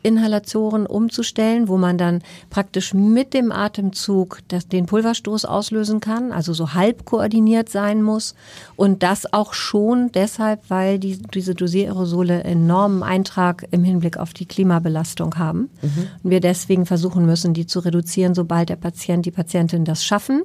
Pulverinhalatoren 0.02 0.86
umzustellen, 0.86 1.68
wo 1.68 1.78
man 1.78 1.98
dann 1.98 2.22
praktisch 2.50 2.94
mit 2.94 3.34
dem 3.34 3.52
Atemzug 3.52 4.40
das, 4.48 4.68
den 4.68 4.86
Pulverstoß 4.86 5.46
auslösen 5.46 6.00
kann, 6.00 6.32
also 6.32 6.54
so 6.54 6.74
halb 6.74 7.06
koordiniert 7.06 7.70
sein 7.70 8.02
muss 8.02 8.36
und 8.76 9.04
das 9.04 9.32
auch 9.32 9.54
schon 9.54 10.12
deshalb, 10.12 10.70
weil 10.70 11.00
die, 11.00 11.22
diese 11.34 11.56
Dosiererosole 11.56 12.44
enormen 12.44 13.04
Eintrag 13.04 13.66
im 13.72 13.84
Hinblick 13.84 14.18
auf 14.18 14.34
die 14.34 14.46
Klimabelastung 14.46 15.38
haben 15.38 15.70
mhm. 15.82 16.08
und 16.24 16.30
wir 16.30 16.40
deswegen 16.40 16.86
versuchen 16.86 17.26
müssen, 17.26 17.54
die 17.54 17.68
zu 17.68 17.80
reduzieren, 17.80 18.34
sobald 18.34 18.70
der 18.70 18.78
Patient, 18.78 19.26
die 19.26 19.32
Patientin 19.32 19.86
das 19.86 20.04
schaffen. 20.04 20.44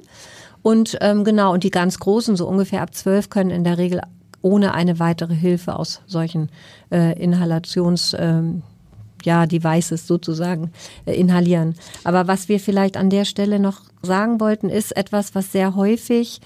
Und 0.61 0.97
ähm, 1.01 1.23
genau, 1.23 1.53
und 1.53 1.63
die 1.63 1.69
ganz 1.69 1.97
Großen, 1.99 2.35
so 2.35 2.47
ungefähr 2.47 2.81
ab 2.81 2.93
zwölf, 2.93 3.29
können 3.29 3.51
in 3.51 3.63
der 3.63 3.77
Regel 3.77 4.01
ohne 4.41 4.73
eine 4.73 4.99
weitere 4.99 5.33
Hilfe 5.33 5.77
aus 5.77 6.01
solchen 6.05 6.49
äh, 6.91 7.17
Inhalations... 7.21 8.15
Ähm, 8.17 8.63
ja, 9.23 9.45
Devices 9.45 10.07
sozusagen 10.07 10.71
äh, 11.05 11.13
inhalieren. 11.13 11.75
Aber 12.03 12.27
was 12.27 12.49
wir 12.49 12.59
vielleicht 12.59 12.97
an 12.97 13.09
der 13.09 13.25
Stelle 13.25 13.59
noch 13.59 13.81
sagen 14.01 14.39
wollten, 14.39 14.69
ist 14.69 14.95
etwas, 14.95 15.35
was 15.35 15.51
sehr 15.51 15.75
häufig 15.75 16.41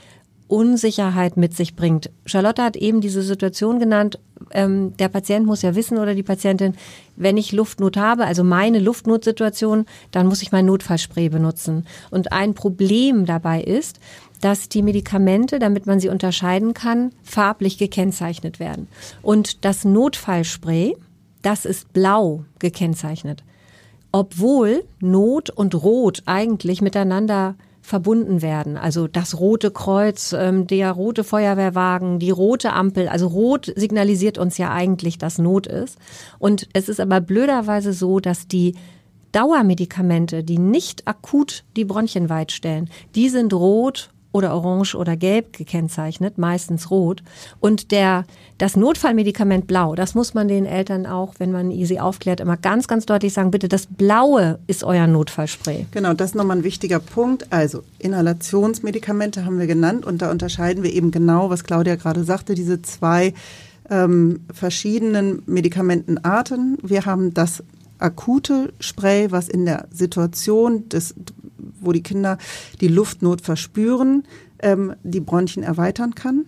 Unsicherheit 0.52 1.38
mit 1.38 1.56
sich 1.56 1.78
bringt. 1.78 2.10
Charlotte 2.26 2.62
hat 2.62 2.76
eben 2.76 3.00
diese 3.00 3.22
Situation 3.22 3.80
genannt, 3.80 4.20
ähm, 4.52 4.98
der 4.98 5.08
Patient 5.08 5.46
muss 5.46 5.62
ja 5.62 5.76
wissen 5.76 5.98
oder 5.98 6.14
die 6.14 6.24
Patientin, 6.24 6.76
wenn 7.16 7.38
ich 7.38 7.54
Luftnot 7.54 7.96
habe, 7.96 8.26
also 8.26 8.44
meine 8.44 8.80
Luftnotsituation, 8.80 9.86
dann 10.12 10.28
muss 10.28 10.42
ich 10.42 10.52
mein 10.52 10.66
Notfallspray 10.66 11.30
benutzen. 11.30 11.86
Und 12.10 12.34
ein 12.34 12.54
Problem 12.54 13.26
dabei 13.26 13.62
ist, 13.62 14.02
dass 14.42 14.68
die 14.68 14.82
Medikamente, 14.82 15.58
damit 15.58 15.86
man 15.86 16.02
sie 16.02 16.10
unterscheiden 16.10 16.74
kann, 16.74 17.12
farblich 17.24 17.78
gekennzeichnet 17.78 18.60
werden. 18.60 18.90
Und 19.22 19.64
das 19.64 19.86
Notfallspray, 19.86 20.98
das 21.42 21.66
ist 21.66 21.94
blau 21.94 22.46
gekennzeichnet. 22.60 23.44
Obwohl 24.12 24.84
Not 25.00 25.50
und 25.50 25.76
Rot 25.76 26.24
eigentlich 26.26 26.82
miteinander 26.82 27.56
verbunden 27.82 28.42
werden. 28.42 28.78
Also 28.78 29.08
das 29.08 29.40
rote 29.40 29.72
Kreuz, 29.72 30.34
ähm, 30.38 30.68
der 30.68 30.92
rote 30.92 31.24
Feuerwehrwagen, 31.24 32.20
die 32.20 32.30
rote 32.30 32.74
Ampel. 32.74 33.08
Also 33.08 33.28
rot 33.28 33.72
signalisiert 33.76 34.38
uns 34.38 34.58
ja 34.58 34.72
eigentlich, 34.72 35.18
dass 35.18 35.40
Not 35.40 35.68
ist. 35.68 35.98
Und 36.40 36.68
es 36.74 36.90
ist 36.90 37.00
aber 37.00 37.22
blöderweise 37.22 37.94
so, 37.94 38.20
dass 38.20 38.48
die 38.48 38.76
Dauermedikamente, 39.32 40.44
die 40.44 40.58
nicht 40.58 41.08
akut 41.08 41.64
die 41.76 41.86
Bronchien 41.86 42.30
weit 42.30 42.52
stellen, 42.52 42.90
die 43.16 43.30
sind 43.30 43.54
rot 43.54 44.12
oder 44.32 44.54
orange 44.54 44.96
oder 44.96 45.18
gelb 45.18 45.58
gekennzeichnet, 45.58 46.38
meistens 46.38 46.90
rot. 46.90 47.24
Und 47.60 47.92
der, 47.92 48.26
das 48.58 48.76
Notfallmedikament 48.76 49.68
blau, 49.68 49.96
das 49.96 50.16
muss 50.16 50.34
man 50.34 50.48
den 50.48 50.66
Eltern 50.66 51.06
auch, 51.06 51.36
wenn 51.38 51.52
man 51.52 51.72
sie 51.72 52.00
aufklärt, 52.00 52.40
immer 52.40 52.58
ganz, 52.58 52.88
ganz 52.88 53.06
deutlich 53.06 53.34
sagen, 53.34 53.52
bitte, 53.52 53.68
das 53.68 53.88
blaue 53.88 54.60
ist 54.68 54.84
euer 54.84 55.08
Notfallspray. 55.08 55.88
Genau, 55.92 56.14
das 56.14 56.32
ist 56.32 56.36
nochmal 56.36 56.58
ein 56.58 56.64
wichtiger 56.64 57.00
Punkt. 57.00 57.52
Also 57.52 57.84
Inhalationsmedikamente 58.00 59.46
haben 59.46 59.60
wir 59.60 59.68
genannt 59.68 60.06
und 60.06 60.22
da 60.22 60.32
unterscheiden 60.32 60.84
wir 60.84 60.94
eben 60.94 61.12
genau, 61.12 61.50
was 61.50 61.64
Claudia 61.64 61.96
gerade 61.96 62.24
sagte, 62.24 62.56
diese 62.56 62.82
zwei 62.82 63.34
ähm, 63.90 64.42
verschiedenen 64.54 65.44
Medikamentenarten. 65.46 66.78
Wir 66.82 67.06
haben 67.06 67.34
das 67.34 67.64
akute 68.00 68.74
Spray, 68.80 69.32
was 69.32 69.48
in 69.48 69.66
der 69.66 69.88
Situation 69.92 70.90
des 70.90 71.14
wo 71.82 71.92
die 71.92 72.04
Kinder 72.04 72.38
die 72.80 72.88
Luftnot 72.88 73.42
verspüren, 73.42 74.24
ähm, 74.60 74.96
die 75.04 75.20
Bronchien 75.20 75.64
erweitern 75.64 76.16
kann. 76.16 76.46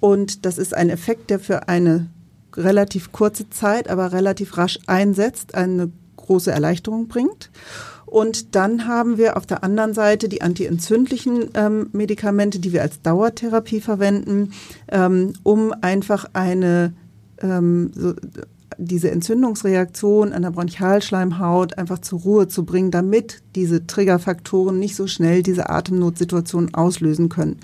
Und 0.00 0.46
das 0.46 0.58
ist 0.58 0.74
ein 0.74 0.90
Effekt, 0.90 1.30
der 1.30 1.38
für 1.38 1.68
eine 1.68 2.08
relativ 2.56 3.12
kurze 3.12 3.50
Zeit, 3.50 3.88
aber 3.88 4.12
relativ 4.12 4.56
rasch 4.56 4.78
einsetzt, 4.86 5.54
eine 5.54 5.90
große 6.16 6.50
Erleichterung 6.50 7.08
bringt. 7.08 7.50
Und 8.06 8.56
dann 8.56 8.88
haben 8.88 9.18
wir 9.18 9.36
auf 9.36 9.46
der 9.46 9.62
anderen 9.62 9.94
Seite 9.94 10.28
die 10.28 10.42
antientzündlichen 10.42 11.50
ähm, 11.54 11.90
Medikamente, 11.92 12.58
die 12.58 12.72
wir 12.72 12.82
als 12.82 13.02
Dauertherapie 13.02 13.80
verwenden, 13.80 14.52
ähm, 14.88 15.34
um 15.44 15.72
einfach 15.80 16.26
eine 16.32 16.92
ähm, 17.40 17.92
so, 17.94 18.14
diese 18.78 19.10
Entzündungsreaktion 19.10 20.32
an 20.32 20.42
der 20.42 20.50
Bronchialschleimhaut 20.50 21.78
einfach 21.78 21.98
zur 21.98 22.20
Ruhe 22.20 22.48
zu 22.48 22.64
bringen, 22.64 22.90
damit 22.90 23.42
diese 23.54 23.86
Triggerfaktoren 23.86 24.78
nicht 24.78 24.96
so 24.96 25.06
schnell 25.06 25.42
diese 25.42 25.70
Atemnotsituation 25.70 26.74
auslösen 26.74 27.28
können. 27.28 27.58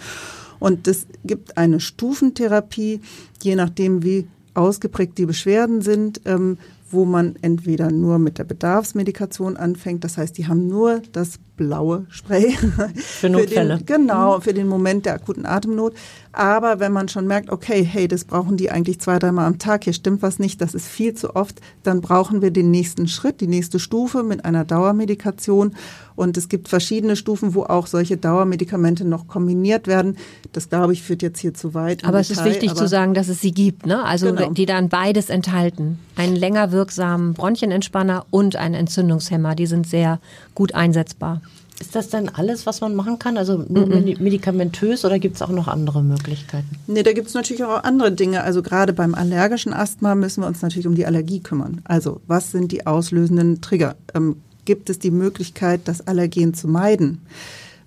Und 0.59 0.89
es 0.89 1.07
gibt 1.25 1.59
eine 1.59 1.81
Stufentherapie, 1.81 3.01
je 3.43 3.57
nachdem, 3.57 4.03
wie 4.03 4.27
ausgeprägt 4.55 5.19
die 5.19 5.27
Beschwerden 5.27 5.83
sind, 5.83 6.23
ähm, 6.25 6.59
wo 6.91 7.05
man 7.05 7.35
entweder 7.43 7.91
nur 7.91 8.19
mit 8.19 8.39
der 8.39 8.45
Bedarfsmedikation 8.45 9.57
anfängt, 9.57 10.05
das 10.05 10.19
heißt, 10.19 10.39
die 10.39 10.47
haben 10.47 10.69
nur 10.69 11.03
das 11.13 11.39
blaue 11.57 12.07
Spray. 12.11 12.53
Für 12.97 13.29
Notfälle. 13.29 13.79
Für 13.79 13.85
den, 13.85 13.87
genau, 13.87 14.41
für 14.41 14.53
den 14.53 14.69
Moment 14.69 15.07
der 15.07 15.15
akuten 15.15 15.47
Atemnot. 15.47 15.95
Aber 16.33 16.81
wenn 16.81 16.93
man 16.93 17.09
schon 17.09 17.27
merkt, 17.27 17.51
okay, 17.51 17.83
hey, 17.83 18.07
das 18.09 18.25
brauchen 18.25 18.57
die 18.57 18.71
eigentlich 18.71 19.01
zwei, 19.01 19.19
dreimal 19.19 19.47
am 19.47 19.59
Tag, 19.59 19.85
hier 19.85 19.95
stimmt 19.95 20.23
was 20.23 20.39
nicht, 20.39 20.61
das 20.61 20.75
ist 20.75 20.87
viel 20.87 21.15
zu 21.15 21.35
oft, 21.35 21.61
dann 21.83 22.01
brauchen 22.01 22.43
wir 22.43 22.51
den 22.51 22.71
nächsten 22.71 23.09
Schritt, 23.09 23.41
die 23.41 23.47
nächste 23.47 23.79
Stufe 23.79 24.23
mit 24.23 24.45
einer 24.45 24.65
Dauermedikation. 24.65 25.75
Und 26.17 26.37
es 26.37 26.49
gibt 26.49 26.69
verschiedene 26.69 27.15
Stufen, 27.15 27.55
wo 27.55 27.65
auch 27.65 27.87
solche 27.87 28.17
Dauermedikamente 28.17 29.05
noch 29.05 29.29
kombiniert 29.29 29.87
werden. 29.87 30.17
Das, 30.53 30.69
glaube 30.69 30.95
ich, 30.95 31.03
führt 31.03 31.23
jetzt 31.23 31.39
hier 31.39 31.55
zu 31.55 31.75
weit. 31.75 32.05
Aber 32.05 32.19
es 32.19 32.29
Detail, 32.29 32.47
ist 32.49 32.55
wichtig 32.55 32.75
zu 32.75 32.89
sagen, 32.89 33.15
dass 33.15 33.29
es 33.29 33.41
sie 33.41 33.53
gibt, 33.53 33.87
ne? 33.87 34.03
Also 34.03 34.33
genau. 34.33 34.51
die 34.51 34.67
dann 34.67 34.89
beides 34.89 35.29
enthalten. 35.29 35.99
Einen 36.17 36.35
länger 36.35 36.73
wirksamen 36.73 37.35
Bronchienentspanner 37.35 38.25
und 38.31 38.57
einen 38.57 38.75
Entzündungshemmer. 38.75 39.55
Die 39.55 39.67
sind 39.67 39.87
sehr 39.87 40.19
gut 40.55 40.75
einsetzbar. 40.75 41.43
Ist 41.79 41.95
das 41.95 42.09
denn 42.09 42.31
alles, 42.31 42.65
was 42.65 42.81
man 42.81 42.95
machen 42.95 43.19
kann? 43.19 43.37
Also 43.37 43.59
nur 43.69 43.87
mm 43.87 43.93
-mm. 43.93 44.23
medikamentös 44.23 45.05
oder 45.05 45.19
gibt 45.19 45.37
es 45.37 45.43
auch 45.43 45.51
noch 45.51 45.69
andere 45.69 46.03
Möglichkeiten? 46.03 46.69
Nee, 46.87 47.03
da 47.03 47.13
gibt 47.13 47.29
es 47.29 47.35
natürlich 47.35 47.65
auch 47.65 47.85
andere 47.85 48.13
Dinge. 48.13 48.43
Also 48.43 48.63
gerade 48.63 48.95
beim 48.95 49.15
allergischen 49.15 49.75
Asthma 49.75 50.15
müssen 50.15 50.43
wir 50.43 50.47
uns 50.47 50.63
natürlich 50.63 50.87
um 50.87 50.95
die 50.95 51.05
Allergie 51.05 51.41
kümmern. 51.41 51.83
Also 51.85 52.23
was 52.27 52.51
sind 52.51 52.73
die 52.73 52.87
auslösenden 52.87 53.61
Trigger? 53.61 53.97
Ähm, 54.15 54.37
gibt 54.67 54.91
es 54.91 54.99
die 54.99 55.11
Möglichkeit, 55.11 55.83
das 55.85 56.07
Allergen 56.07 56.53
zu 56.53 56.69
meiden? 56.69 57.23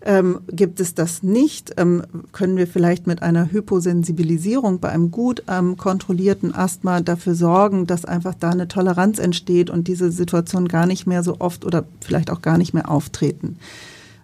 Ähm, 0.01 0.39
gibt 0.47 0.79
es 0.79 0.95
das 0.95 1.23
nicht, 1.23 1.73
ähm, 1.75 2.03
können 2.31 2.55
wir 2.55 2.67
vielleicht 2.67 3.05
mit 3.05 3.21
einer 3.21 3.51
Hyposensibilisierung 3.51 4.79
bei 4.79 4.89
einem 4.89 5.11
gut 5.11 5.43
ähm, 5.49 5.75
kontrollierten 5.75 6.55
Asthma 6.55 7.01
dafür 7.01 7.35
sorgen, 7.35 7.85
dass 7.85 8.05
einfach 8.05 8.33
da 8.33 8.51
eine 8.51 8.69
Toleranz 8.69 9.19
entsteht 9.19 9.69
und 9.69 9.89
diese 9.89 10.09
Situation 10.09 10.69
gar 10.69 10.85
nicht 10.85 11.05
mehr 11.05 11.21
so 11.21 11.35
oft 11.39 11.65
oder 11.65 11.83
vielleicht 11.99 12.31
auch 12.31 12.41
gar 12.41 12.57
nicht 12.57 12.73
mehr 12.73 12.89
auftreten. 12.89 13.57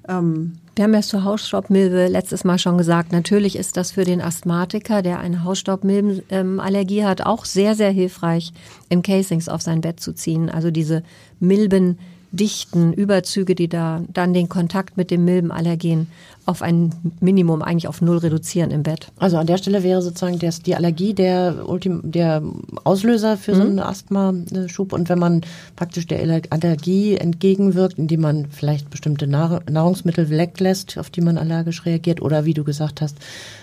Ähm, 0.08 0.54
wir 0.76 0.84
haben 0.84 0.94
ja 0.94 1.02
zur 1.02 1.24
Hausstaubmilbe 1.24 2.08
letztes 2.08 2.44
Mal 2.44 2.58
schon 2.58 2.78
gesagt, 2.78 3.12
natürlich 3.12 3.56
ist 3.56 3.78
das 3.78 3.92
für 3.92 4.04
den 4.04 4.22
Asthmatiker, 4.22 5.02
der 5.02 5.20
eine 5.20 5.44
Hausstaubmilbenallergie 5.44 7.06
hat, 7.06 7.22
auch 7.22 7.46
sehr, 7.46 7.76
sehr 7.76 7.92
hilfreich, 7.92 8.54
im 8.90 9.02
Casings 9.02 9.50
auf 9.50 9.62
sein 9.62 9.82
Bett 9.82 10.00
zu 10.00 10.14
ziehen. 10.14 10.50
Also 10.50 10.72
diese 10.72 11.04
Milben 11.40 11.98
dichten 12.36 12.94
Überzüge, 12.94 13.56
die 13.56 13.68
da 13.68 14.02
dann 14.14 14.34
den 14.34 14.50
Kontakt 14.50 14.98
mit 14.98 15.12
dem 15.12 15.26
Milbenallergen 15.26 16.08
auf 16.46 16.62
ein 16.62 16.92
Minimum, 17.22 17.64
eigentlich 17.64 17.88
auf 17.88 18.02
Null 18.02 18.20
reduzieren 18.20 18.70
im 18.70 18.84
Bett. 18.84 19.08
Also 19.18 19.38
an 19.38 19.48
der 19.48 19.58
Stelle 19.58 19.82
wäre 19.82 20.04
sozusagen 20.04 20.38
das, 20.38 20.62
die 20.62 20.76
Allergie 20.76 21.16
der, 21.16 21.68
Ultim, 21.68 22.02
der 22.04 22.44
Auslöser 22.84 23.38
für 23.38 23.54
mhm. 23.54 23.56
so 23.56 23.62
einen 23.64 23.80
Asthma-Schub. 23.80 24.94
Und 24.94 25.10
wenn 25.10 25.18
man 25.18 25.42
praktisch 25.76 26.06
der 26.06 26.20
Allergie 26.52 27.16
entgegenwirkt, 27.16 27.98
indem 27.98 28.22
man 28.22 28.46
vielleicht 28.52 28.92
bestimmte 28.92 29.26
Nahrungsmittel 29.26 30.30
weglässt, 30.30 31.00
auf 31.00 31.10
die 31.10 31.22
man 31.22 31.40
allergisch 31.40 31.86
reagiert, 31.86 32.22
oder 32.22 32.46
wie 32.46 32.54
du 32.54 32.64
gesagt 32.64 33.02
hast, 33.02 33.18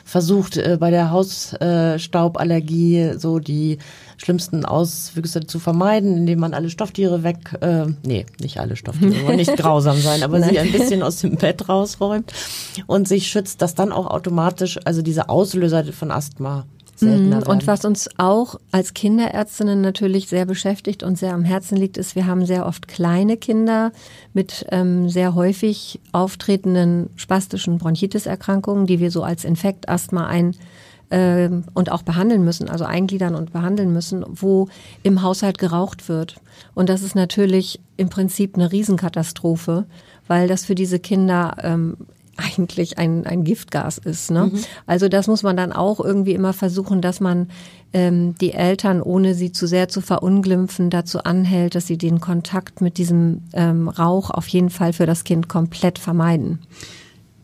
versucht 0.05 0.57
äh, 0.57 0.77
bei 0.81 0.91
der 0.91 1.13
Hausstauballergie 1.13 3.13
so 3.17 3.39
die 3.39 3.79
schlimmsten 4.23 4.65
Auswüchse 4.65 5.41
zu 5.41 5.59
vermeiden, 5.59 6.17
indem 6.17 6.39
man 6.39 6.55
alle 6.55 6.71
Stofftiere 6.71 7.23
weg, 7.23 7.57
äh, 7.61 7.87
nee, 8.05 8.25
nicht 8.41 8.59
alle 8.59 8.77
Stofftiere, 8.77 9.27
wollen 9.27 9.37
nicht 9.37 9.57
grausam 9.57 9.99
sein, 9.99 10.23
aber 10.23 10.41
sie 10.43 10.59
ein 10.59 10.71
bisschen 10.71 11.03
aus 11.03 11.19
dem 11.19 11.37
Bett 11.37 11.69
rausräumt 11.69 12.33
und 12.87 13.09
sich 13.09 13.27
schützt, 13.27 13.63
dass 13.63 13.75
dann 13.75 13.91
auch 13.93 14.07
automatisch, 14.07 14.79
also 14.85 15.03
diese 15.03 15.29
Auslöser 15.29 15.85
von 15.93 16.11
Asthma 16.11 16.65
seltener 16.95 17.39
werden. 17.39 17.49
Und 17.49 17.67
was 17.67 17.85
uns 17.85 18.09
auch 18.17 18.61
als 18.71 18.95
Kinderärztinnen 18.95 19.81
natürlich 19.81 20.29
sehr 20.29 20.47
beschäftigt 20.47 21.03
und 21.03 21.19
sehr 21.19 21.35
am 21.35 21.45
Herzen 21.45 21.77
liegt, 21.77 21.97
ist, 21.97 22.15
wir 22.15 22.27
haben 22.27 22.47
sehr 22.47 22.67
oft 22.67 22.87
kleine 22.87 23.37
Kinder 23.37 23.93
mit 24.33 24.67
ähm, 24.71 25.09
sehr 25.09 25.35
häufig 25.35 26.01
auftretenden 26.13 27.11
spastischen 27.17 27.79
Bronchitiserkrankungen, 27.79 28.87
die 28.87 29.01
wir 29.01 29.11
so 29.11 29.25
als 29.25 29.45
Infektasthma 29.45 30.27
ein 30.27 30.55
äh, 31.13 31.51
und 31.75 31.93
auch 31.93 32.03
behandeln 32.03 32.43
müssen, 32.43 32.69
also 32.69 32.85
eingliedern 32.85 33.35
und 33.35 33.53
behandeln 33.53 33.93
müssen, 33.93 34.25
wo 34.29 34.69
im 35.03 35.23
Haushalt 35.23 35.59
geraucht 35.59 36.09
wird. 36.09 36.37
Und 36.75 36.89
das 36.89 37.03
ist 37.03 37.15
natürlich 37.15 37.81
im 37.99 38.09
Prinzip 38.09 38.57
eine 38.57 38.73
Riesenkatastrophe, 38.73 39.85
weil 40.27 40.49
das 40.49 40.65
für 40.65 40.75
diese 40.75 40.99
Kinder 40.99 41.57
ähm, 41.63 41.99
eigentlich 42.39 42.97
ein, 42.97 43.27
ein 43.27 43.45
Giftgas 43.45 43.99
ist. 43.99 44.31
Ne? 44.31 44.47
Mhm. 44.47 44.65
Also 44.87 45.11
das 45.11 45.27
muss 45.27 45.43
man 45.43 45.55
dann 45.55 45.71
auch 45.71 46.01
irgendwie 46.01 46.33
immer 46.33 46.55
versuchen, 46.55 47.03
dass 47.03 47.21
man 47.21 47.51
ähm, 47.93 48.35
die 48.41 48.53
Eltern, 48.53 49.03
ohne 49.03 49.35
sie 49.35 49.53
zu 49.53 49.67
sehr 49.67 49.89
zu 49.89 50.01
verunglimpfen, 50.01 50.89
dazu 50.89 51.23
anhält, 51.25 51.75
dass 51.75 51.87
sie 51.87 51.99
den 51.99 52.21
Kontakt 52.21 52.81
mit 52.81 52.97
diesem 52.97 53.43
ähm, 53.53 53.91
Rauch 53.91 54.31
auf 54.31 54.49
jeden 54.49 54.71
Fall 54.71 54.95
für 54.95 55.05
das 55.05 55.25
Kind 55.25 55.51
komplett 55.51 55.99
vermeiden 55.99 56.61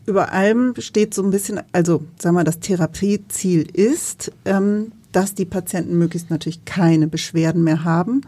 über 0.09 0.33
allem 0.33 0.73
steht 0.79 1.13
so 1.13 1.23
ein 1.23 1.29
bisschen, 1.29 1.61
also 1.71 2.03
sagen 2.17 2.35
wir, 2.35 2.43
das 2.43 2.59
Therapieziel 2.59 3.61
ist, 3.71 4.31
ähm, 4.43 4.91
dass 5.11 5.35
die 5.35 5.45
Patienten 5.45 5.97
möglichst 5.97 6.29
natürlich 6.29 6.65
keine 6.65 7.07
Beschwerden 7.07 7.63
mehr 7.63 7.83
haben. 7.83 8.21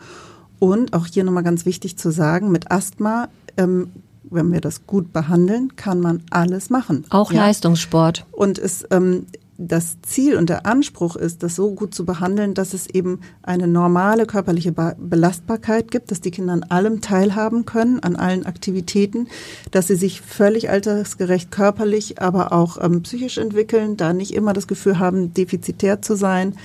Und 0.60 0.94
auch 0.94 1.08
hier 1.08 1.24
nochmal 1.24 1.44
ganz 1.44 1.66
wichtig 1.66 1.98
zu 1.98 2.12
sagen, 2.12 2.52
mit 2.52 2.72
Asthma, 2.72 3.30
ähm, 3.58 3.92
wenn 4.30 4.52
wir 4.54 4.62
das 4.62 4.86
gut 4.86 5.12
behandeln, 5.12 5.76
kann 5.76 6.00
man 6.00 6.22
alles 6.30 6.70
machen. 6.70 7.04
Auch 7.10 7.32
ja? 7.32 7.48
Leistungssport. 7.48 8.26
Und 8.32 8.60
es 8.60 8.86
ähm, 8.92 9.26
das 9.68 10.02
Ziel 10.02 10.36
und 10.36 10.50
der 10.50 10.66
Anspruch 10.66 11.16
ist, 11.16 11.44
das 11.44 11.56
so 11.56 11.72
gut 11.74 11.94
zu 11.94 12.06
behandeln, 12.06 12.54
dass 12.54 12.74
es 12.74 12.88
eben 12.88 13.20
eine 13.44 13.68
normale 13.68 14.26
körperliche 14.26 14.72
Belastbarkeit 14.72 15.92
gibt, 15.92 16.12
dass 16.12 16.22
die 16.22 16.32
Kinder 16.32 16.54
an 16.54 16.64
allem 16.64 17.02
teilhaben 17.02 17.66
können, 17.66 18.00
an 18.00 18.16
allen 18.16 18.46
Aktivitäten, 18.46 19.28
dass 19.70 19.88
sie 19.88 19.96
sich 19.96 20.22
völlig 20.22 20.70
altersgerecht 20.70 21.52
körperlich, 21.52 22.22
aber 22.22 22.54
auch 22.54 22.78
ähm, 22.82 23.04
psychisch 23.04 23.38
entwickeln, 23.38 23.98
da 23.98 24.14
nicht 24.14 24.34
immer 24.34 24.54
das 24.54 24.68
Gefühl 24.68 25.00
haben, 25.00 25.34
defizitär 25.34 26.02
zu 26.02 26.16
sein, 26.16 26.56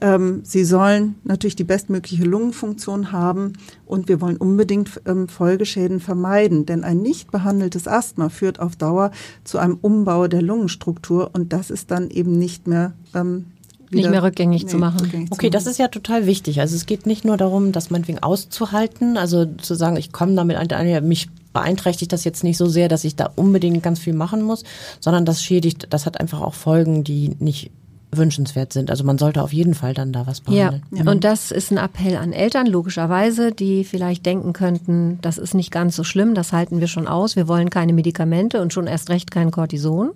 ähm, 0.00 0.40
sie 0.44 0.64
sollen 0.64 1.16
natürlich 1.24 1.56
die 1.56 1.64
bestmögliche 1.64 2.24
Lungenfunktion 2.24 3.12
haben 3.12 3.54
und 3.86 4.08
wir 4.08 4.20
wollen 4.20 4.36
unbedingt 4.36 5.00
ähm, 5.06 5.28
Folgeschäden 5.28 6.00
vermeiden, 6.00 6.66
denn 6.66 6.84
ein 6.84 6.98
nicht 6.98 7.30
behandeltes 7.30 7.88
Asthma 7.88 8.28
führt 8.28 8.60
auf 8.60 8.76
Dauer 8.76 9.10
zu 9.44 9.58
einem 9.58 9.78
Umbau 9.80 10.28
der 10.28 10.42
Lungenstruktur 10.42 11.30
und 11.32 11.52
das 11.52 11.70
ist 11.70 11.90
dann 11.90 12.10
eben 12.10 12.38
nicht 12.38 12.66
mehr 12.66 12.92
ähm, 13.14 13.46
nicht 13.90 14.10
mehr 14.10 14.22
rückgängig 14.22 14.64
nee, 14.64 14.68
zu 14.68 14.76
machen. 14.76 15.00
Rückgängig 15.00 15.32
okay, 15.32 15.46
zu 15.46 15.50
das 15.50 15.66
ist 15.66 15.78
ja 15.78 15.88
total 15.88 16.26
wichtig. 16.26 16.60
Also 16.60 16.76
es 16.76 16.84
geht 16.84 17.06
nicht 17.06 17.24
nur 17.24 17.38
darum, 17.38 17.72
das 17.72 17.90
meinetwegen 17.90 18.18
auszuhalten, 18.18 19.16
also 19.16 19.46
zu 19.46 19.74
sagen, 19.74 19.96
ich 19.96 20.12
komme 20.12 20.34
damit 20.34 20.56
ein, 20.56 21.08
mich 21.08 21.28
beeinträchtigt 21.54 22.12
das 22.12 22.24
jetzt 22.24 22.44
nicht 22.44 22.58
so 22.58 22.66
sehr, 22.66 22.88
dass 22.88 23.04
ich 23.04 23.16
da 23.16 23.30
unbedingt 23.34 23.82
ganz 23.82 23.98
viel 23.98 24.12
machen 24.12 24.42
muss, 24.42 24.64
sondern 25.00 25.24
das 25.24 25.42
schädigt, 25.42 25.86
das 25.90 26.04
hat 26.04 26.20
einfach 26.20 26.40
auch 26.42 26.54
Folgen, 26.54 27.02
die 27.02 27.34
nicht 27.38 27.70
wünschenswert 28.10 28.72
sind. 28.72 28.90
Also 28.90 29.04
man 29.04 29.18
sollte 29.18 29.42
auf 29.42 29.52
jeden 29.52 29.74
Fall 29.74 29.94
dann 29.94 30.12
da 30.12 30.26
was 30.26 30.40
behandeln. 30.40 30.82
Ja, 30.90 31.04
ja. 31.04 31.10
und 31.10 31.24
das 31.24 31.50
ist 31.50 31.70
ein 31.70 31.78
Appell 31.78 32.16
an 32.16 32.32
Eltern, 32.32 32.66
logischerweise, 32.66 33.52
die 33.52 33.84
vielleicht 33.84 34.24
denken 34.24 34.52
könnten, 34.52 35.18
das 35.20 35.38
ist 35.38 35.54
nicht 35.54 35.70
ganz 35.70 35.96
so 35.96 36.04
schlimm, 36.04 36.34
das 36.34 36.52
halten 36.52 36.80
wir 36.80 36.88
schon 36.88 37.06
aus, 37.06 37.36
wir 37.36 37.48
wollen 37.48 37.70
keine 37.70 37.92
Medikamente 37.92 38.62
und 38.62 38.72
schon 38.72 38.86
erst 38.86 39.10
recht 39.10 39.30
kein 39.30 39.50
Cortison. 39.50 40.10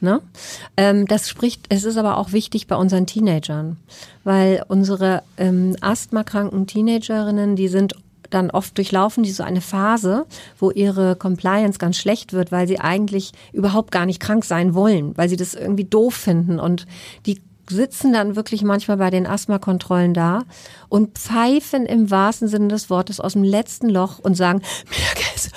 Ne? 0.00 0.20
Ähm, 0.76 1.06
das 1.06 1.28
spricht, 1.28 1.66
es 1.68 1.84
ist 1.84 1.96
aber 1.96 2.18
auch 2.18 2.32
wichtig 2.32 2.66
bei 2.66 2.74
unseren 2.74 3.06
Teenagern, 3.06 3.76
weil 4.24 4.64
unsere 4.66 5.22
ähm, 5.36 5.76
asthmakranken 5.80 6.66
Teenagerinnen, 6.66 7.54
die 7.54 7.68
sind 7.68 7.94
dann 8.34 8.50
oft 8.50 8.76
durchlaufen 8.76 9.22
die 9.22 9.30
so 9.30 9.42
eine 9.42 9.60
Phase, 9.60 10.26
wo 10.58 10.70
ihre 10.70 11.16
Compliance 11.16 11.78
ganz 11.78 11.96
schlecht 11.96 12.32
wird, 12.32 12.52
weil 12.52 12.66
sie 12.66 12.80
eigentlich 12.80 13.32
überhaupt 13.52 13.92
gar 13.92 14.06
nicht 14.06 14.20
krank 14.20 14.44
sein 14.44 14.74
wollen, 14.74 15.16
weil 15.16 15.28
sie 15.28 15.36
das 15.36 15.54
irgendwie 15.54 15.84
doof 15.84 16.14
finden 16.14 16.58
und 16.58 16.86
die 17.26 17.40
sitzen 17.68 18.12
dann 18.12 18.36
wirklich 18.36 18.62
manchmal 18.62 18.96
bei 18.96 19.10
den 19.10 19.26
Asthmakontrollen 19.26 20.14
da 20.14 20.42
und 20.88 21.18
pfeifen 21.18 21.86
im 21.86 22.10
wahrsten 22.10 22.48
Sinne 22.48 22.68
des 22.68 22.90
Wortes 22.90 23.20
aus 23.20 23.32
dem 23.34 23.44
letzten 23.44 23.88
Loch 23.88 24.18
und 24.18 24.34
sagen, 24.36 24.62
mir 24.90 25.14
geht's. 25.14 25.50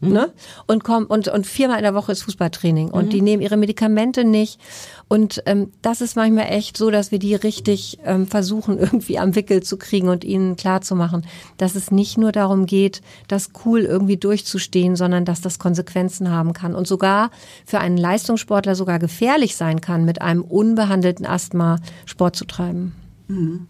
Mhm. 0.00 0.12
Ne? 0.12 0.32
Und 0.66 0.84
kommen 0.84 1.06
und, 1.06 1.28
und 1.28 1.46
viermal 1.46 1.78
in 1.78 1.82
der 1.82 1.94
Woche 1.94 2.12
ist 2.12 2.22
Fußballtraining 2.22 2.88
und 2.90 3.06
mhm. 3.06 3.10
die 3.10 3.22
nehmen 3.22 3.42
ihre 3.42 3.56
Medikamente 3.56 4.24
nicht 4.24 4.60
und 5.08 5.42
ähm, 5.46 5.72
das 5.82 6.00
ist 6.00 6.16
manchmal 6.16 6.46
echt 6.50 6.76
so, 6.76 6.90
dass 6.90 7.12
wir 7.12 7.20
die 7.20 7.34
richtig 7.34 7.98
ähm, 8.04 8.26
versuchen, 8.26 8.78
irgendwie 8.78 9.18
am 9.18 9.34
Wickel 9.36 9.62
zu 9.62 9.76
kriegen 9.76 10.08
und 10.08 10.24
ihnen 10.24 10.56
klarzumachen, 10.56 11.24
dass 11.58 11.76
es 11.76 11.90
nicht 11.90 12.18
nur 12.18 12.32
darum 12.32 12.66
geht, 12.66 13.02
das 13.28 13.50
cool 13.64 13.80
irgendwie 13.80 14.16
durchzustehen, 14.16 14.96
sondern 14.96 15.24
dass 15.24 15.40
das 15.40 15.58
Konsequenzen 15.58 16.30
haben 16.30 16.52
kann 16.52 16.74
und 16.74 16.86
sogar 16.88 17.30
für 17.64 17.78
einen 17.78 17.96
Leistungssportler 17.96 18.74
sogar 18.74 18.98
gefährlich 18.98 19.56
sein 19.56 19.80
kann, 19.80 20.04
mit 20.04 20.22
einem 20.22 20.42
unbehandelten 20.42 21.24
Asthma 21.24 21.78
Sport 22.04 22.36
zu 22.36 22.44
treiben. 22.44 22.94
Mhm. 23.28 23.68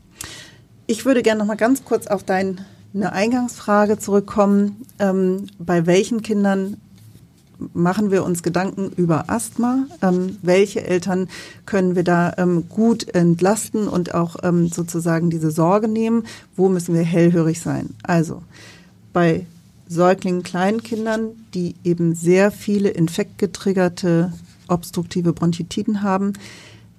Ich 0.87 1.05
würde 1.05 1.23
gerne 1.23 1.41
noch 1.41 1.47
mal 1.47 1.57
ganz 1.57 1.85
kurz 1.85 2.07
auf 2.07 2.23
deine 2.97 3.13
Eingangsfrage 3.13 3.99
zurückkommen. 3.99 4.87
Ähm, 4.99 5.49
bei 5.59 5.85
welchen 5.87 6.23
Kindern 6.23 6.79
machen 7.75 8.11
wir 8.11 8.25
uns 8.25 8.43
Gedanken 8.43 8.91
über 8.97 9.29
Asthma. 9.29 9.87
Ähm, 10.01 10.39
welche 10.43 10.83
Eltern 10.83 11.29
können 11.67 11.95
wir 11.95 12.05
da 12.05 12.33
ähm, 12.39 12.69
gut 12.71 13.15
entlasten 13.15 13.87
und 13.87 14.15
auch 14.15 14.37
ähm, 14.43 14.69
sozusagen 14.69 15.29
diese 15.29 15.51
Sorge 15.51 15.89
nehmen? 15.89 16.25
Wo 16.57 16.71
müssen 16.71 16.95
wir 16.95 17.03
hellhörig 17.03 17.61
sein? 17.61 17.91
Also 18.03 18.43
bei 19.13 19.47
Säuglingen, 19.89 20.43
Kleinkindern, 20.43 21.31
die 21.53 21.75
eben 21.85 22.15
sehr 22.15 22.51
viele 22.51 22.89
infektgetriggerte 22.89 24.33
obstruktive 24.69 25.33
Bronchitiden 25.33 26.03
haben, 26.03 26.33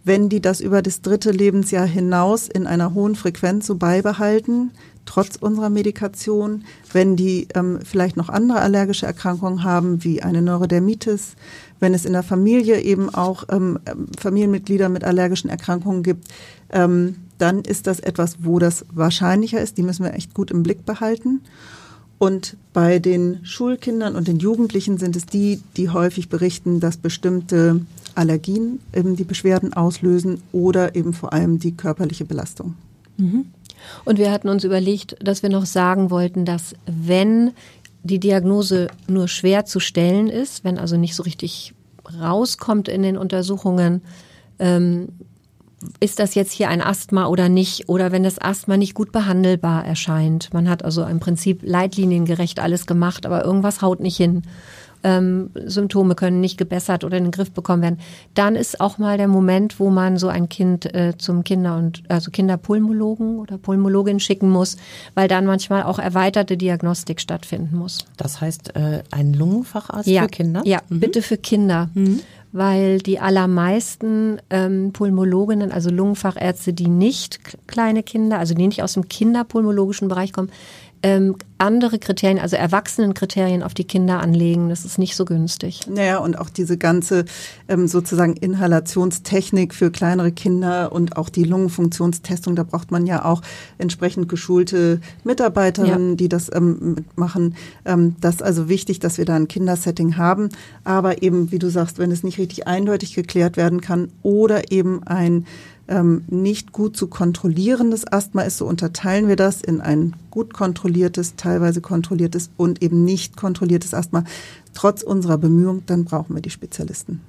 wenn 0.03 0.29
die 0.29 0.41
das 0.41 0.61
über 0.61 0.81
das 0.81 1.01
dritte 1.01 1.31
Lebensjahr 1.31 1.87
hinaus 1.87 2.47
in 2.47 2.65
einer 2.65 2.93
hohen 2.93 3.15
Frequenz 3.15 3.65
so 3.65 3.75
beibehalten, 3.75 4.71
trotz 5.07 5.37
unserer 5.37 5.71
Medikation, 5.71 6.63
wenn 6.93 7.15
die 7.15 7.47
ähm, 7.55 7.79
vielleicht 7.83 8.17
noch 8.17 8.29
andere 8.29 8.59
allergische 8.59 9.07
Erkrankungen 9.07 9.63
haben, 9.63 10.03
wie 10.03 10.21
eine 10.21 10.43
Neurodermitis, 10.43 11.35
wenn 11.79 11.95
es 11.95 12.05
in 12.05 12.13
der 12.13 12.23
Familie 12.23 12.81
eben 12.81 13.13
auch 13.13 13.45
ähm, 13.49 13.79
Familienmitglieder 14.19 14.89
mit 14.89 15.03
allergischen 15.03 15.49
Erkrankungen 15.49 16.03
gibt, 16.03 16.27
ähm, 16.69 17.15
dann 17.39 17.61
ist 17.61 17.87
das 17.87 17.99
etwas, 17.99 18.37
wo 18.41 18.59
das 18.59 18.85
wahrscheinlicher 18.93 19.61
ist. 19.61 19.77
Die 19.77 19.83
müssen 19.83 20.03
wir 20.03 20.13
echt 20.13 20.33
gut 20.33 20.51
im 20.51 20.63
Blick 20.63 20.85
behalten. 20.85 21.41
Und 22.19 22.57
bei 22.73 22.97
den 22.97 23.45
Schulkindern 23.45 24.15
und 24.15 24.27
den 24.27 24.39
Jugendlichen 24.39 24.97
sind 24.97 25.15
es 25.15 25.27
die, 25.27 25.61
die 25.77 25.89
häufig 25.89 26.29
berichten, 26.29 26.79
dass 26.79 26.97
bestimmte 26.97 27.81
Allergien 28.15 28.79
eben 28.93 29.15
die 29.15 29.23
Beschwerden 29.23 29.73
auslösen 29.73 30.41
oder 30.51 30.95
eben 30.95 31.13
vor 31.13 31.31
allem 31.31 31.59
die 31.59 31.77
körperliche 31.77 32.25
Belastung. 32.25 32.73
Mhm. 33.17 33.45
Und 34.05 34.19
wir 34.19 34.31
hatten 34.31 34.49
uns 34.49 34.63
überlegt, 34.63 35.15
dass 35.21 35.43
wir 35.43 35.49
noch 35.49 35.65
sagen 35.65 36.09
wollten, 36.09 36.45
dass 36.45 36.75
wenn 36.85 37.51
die 38.03 38.19
Diagnose 38.19 38.87
nur 39.07 39.27
schwer 39.27 39.65
zu 39.65 39.79
stellen 39.79 40.27
ist, 40.27 40.63
wenn 40.63 40.77
also 40.77 40.97
nicht 40.97 41.15
so 41.15 41.23
richtig 41.23 41.73
rauskommt 42.19 42.87
in 42.87 43.03
den 43.03 43.17
Untersuchungen, 43.17 44.01
ähm, 44.59 45.09
ist 45.99 46.19
das 46.19 46.33
jetzt 46.33 46.51
hier 46.51 46.69
ein 46.69 46.81
Asthma 46.81 47.27
oder 47.27 47.49
nicht? 47.49 47.87
Oder 47.87 48.11
wenn 48.11 48.23
das 48.23 48.39
Asthma 48.39 48.77
nicht 48.77 48.95
gut 48.95 49.11
behandelbar 49.11 49.85
erscheint. 49.85 50.51
Man 50.53 50.69
hat 50.69 50.83
also 50.83 51.05
im 51.05 51.19
Prinzip 51.19 51.61
leitliniengerecht 51.63 52.59
alles 52.59 52.87
gemacht, 52.87 53.25
aber 53.25 53.45
irgendwas 53.45 53.81
haut 53.81 53.99
nicht 53.99 54.17
hin. 54.17 54.41
Ähm, 55.03 55.51
Symptome 55.65 56.15
können 56.15 56.41
nicht 56.41 56.57
gebessert 56.57 57.03
oder 57.03 57.17
in 57.17 57.25
den 57.25 57.31
Griff 57.31 57.51
bekommen 57.51 57.81
werden, 57.81 57.99
dann 58.33 58.55
ist 58.55 58.81
auch 58.81 58.97
mal 58.97 59.17
der 59.17 59.27
Moment, 59.27 59.79
wo 59.79 59.89
man 59.89 60.17
so 60.17 60.27
ein 60.27 60.49
Kind 60.49 60.93
äh, 60.93 61.13
zum 61.17 61.43
Kinder- 61.43 61.77
und 61.77 62.03
also 62.09 62.31
Kinderpulmologen 62.31 63.39
oder 63.39 63.57
Pulmologin 63.57 64.19
schicken 64.19 64.49
muss, 64.49 64.77
weil 65.15 65.27
dann 65.27 65.45
manchmal 65.45 65.83
auch 65.83 65.99
erweiterte 65.99 66.57
Diagnostik 66.57 67.21
stattfinden 67.21 67.77
muss. 67.77 68.05
Das 68.17 68.41
heißt, 68.41 68.75
äh, 68.75 69.03
ein 69.11 69.33
Lungenfacharzt 69.33 70.07
ja, 70.07 70.23
für 70.23 70.29
Kinder? 70.29 70.61
Ja, 70.65 70.81
mhm. 70.89 70.99
bitte 70.99 71.21
für 71.21 71.37
Kinder. 71.37 71.89
Mhm. 71.93 72.19
Weil 72.53 72.99
die 72.99 73.19
allermeisten 73.19 74.39
ähm, 74.49 74.91
Pulmologinnen, 74.93 75.71
also 75.71 75.89
Lungenfachärzte, 75.89 76.73
die 76.73 76.87
nicht 76.87 77.39
kleine 77.67 78.03
Kinder, 78.03 78.39
also 78.39 78.53
die 78.53 78.65
nicht 78.65 78.81
aus 78.81 78.93
dem 78.93 79.09
kinderpulmologischen 79.09 80.07
Bereich 80.07 80.31
kommen, 80.31 80.49
ähm, 81.03 81.35
andere 81.59 81.97
Kriterien, 81.97 82.39
also 82.39 82.55
Erwachsenenkriterien 82.55 83.63
auf 83.63 83.73
die 83.73 83.83
Kinder 83.83 84.19
anlegen. 84.19 84.69
Das 84.69 84.85
ist 84.85 84.99
nicht 84.99 85.15
so 85.15 85.25
günstig. 85.25 85.81
Naja, 85.87 86.19
und 86.19 86.37
auch 86.37 86.49
diese 86.49 86.77
ganze 86.77 87.25
ähm, 87.67 87.87
sozusagen 87.87 88.33
Inhalationstechnik 88.33 89.73
für 89.73 89.91
kleinere 89.91 90.31
Kinder 90.31 90.91
und 90.91 91.17
auch 91.17 91.29
die 91.29 91.43
Lungenfunktionstestung, 91.43 92.55
da 92.55 92.63
braucht 92.63 92.91
man 92.91 93.07
ja 93.07 93.25
auch 93.25 93.41
entsprechend 93.77 94.29
geschulte 94.29 95.01
Mitarbeiterinnen, 95.23 96.11
ja. 96.11 96.15
die 96.15 96.29
das 96.29 96.51
ähm, 96.53 96.95
mitmachen. 96.95 97.55
Ähm, 97.85 98.15
das 98.21 98.35
ist 98.35 98.43
also 98.43 98.69
wichtig, 98.69 98.99
dass 98.99 99.17
wir 99.17 99.25
da 99.25 99.35
ein 99.35 99.47
Kindersetting 99.47 100.17
haben. 100.17 100.49
Aber 100.83 101.23
eben, 101.23 101.51
wie 101.51 101.59
du 101.59 101.69
sagst, 101.69 101.97
wenn 101.97 102.11
es 102.11 102.23
nicht 102.23 102.37
richtig 102.37 102.67
eindeutig 102.67 103.13
geklärt 103.13 103.57
werden 103.57 103.81
kann 103.81 104.09
oder 104.21 104.71
eben 104.71 105.03
ein 105.03 105.45
ähm, 105.87 106.23
nicht 106.27 106.71
gut 106.71 106.97
zu 106.97 107.07
kontrollierendes 107.07 108.11
Asthma 108.11 108.41
ist, 108.41 108.57
so 108.57 108.65
unterteilen 108.65 109.27
wir 109.27 109.35
das 109.35 109.61
in 109.61 109.81
ein 109.81 110.15
gut 110.31 110.53
kontrolliertes, 110.53 111.35
teilweise 111.35 111.81
kontrolliertes 111.81 112.49
und 112.57 112.81
eben 112.81 113.03
nicht 113.05 113.37
kontrolliertes 113.37 113.93
Asthma. 113.93 114.23
Trotz 114.73 115.01
unserer 115.01 115.37
Bemühungen, 115.37 115.83
dann 115.85 116.05
brauchen 116.05 116.35
wir 116.35 116.41
die 116.41 116.49
Spezialisten. 116.49 117.21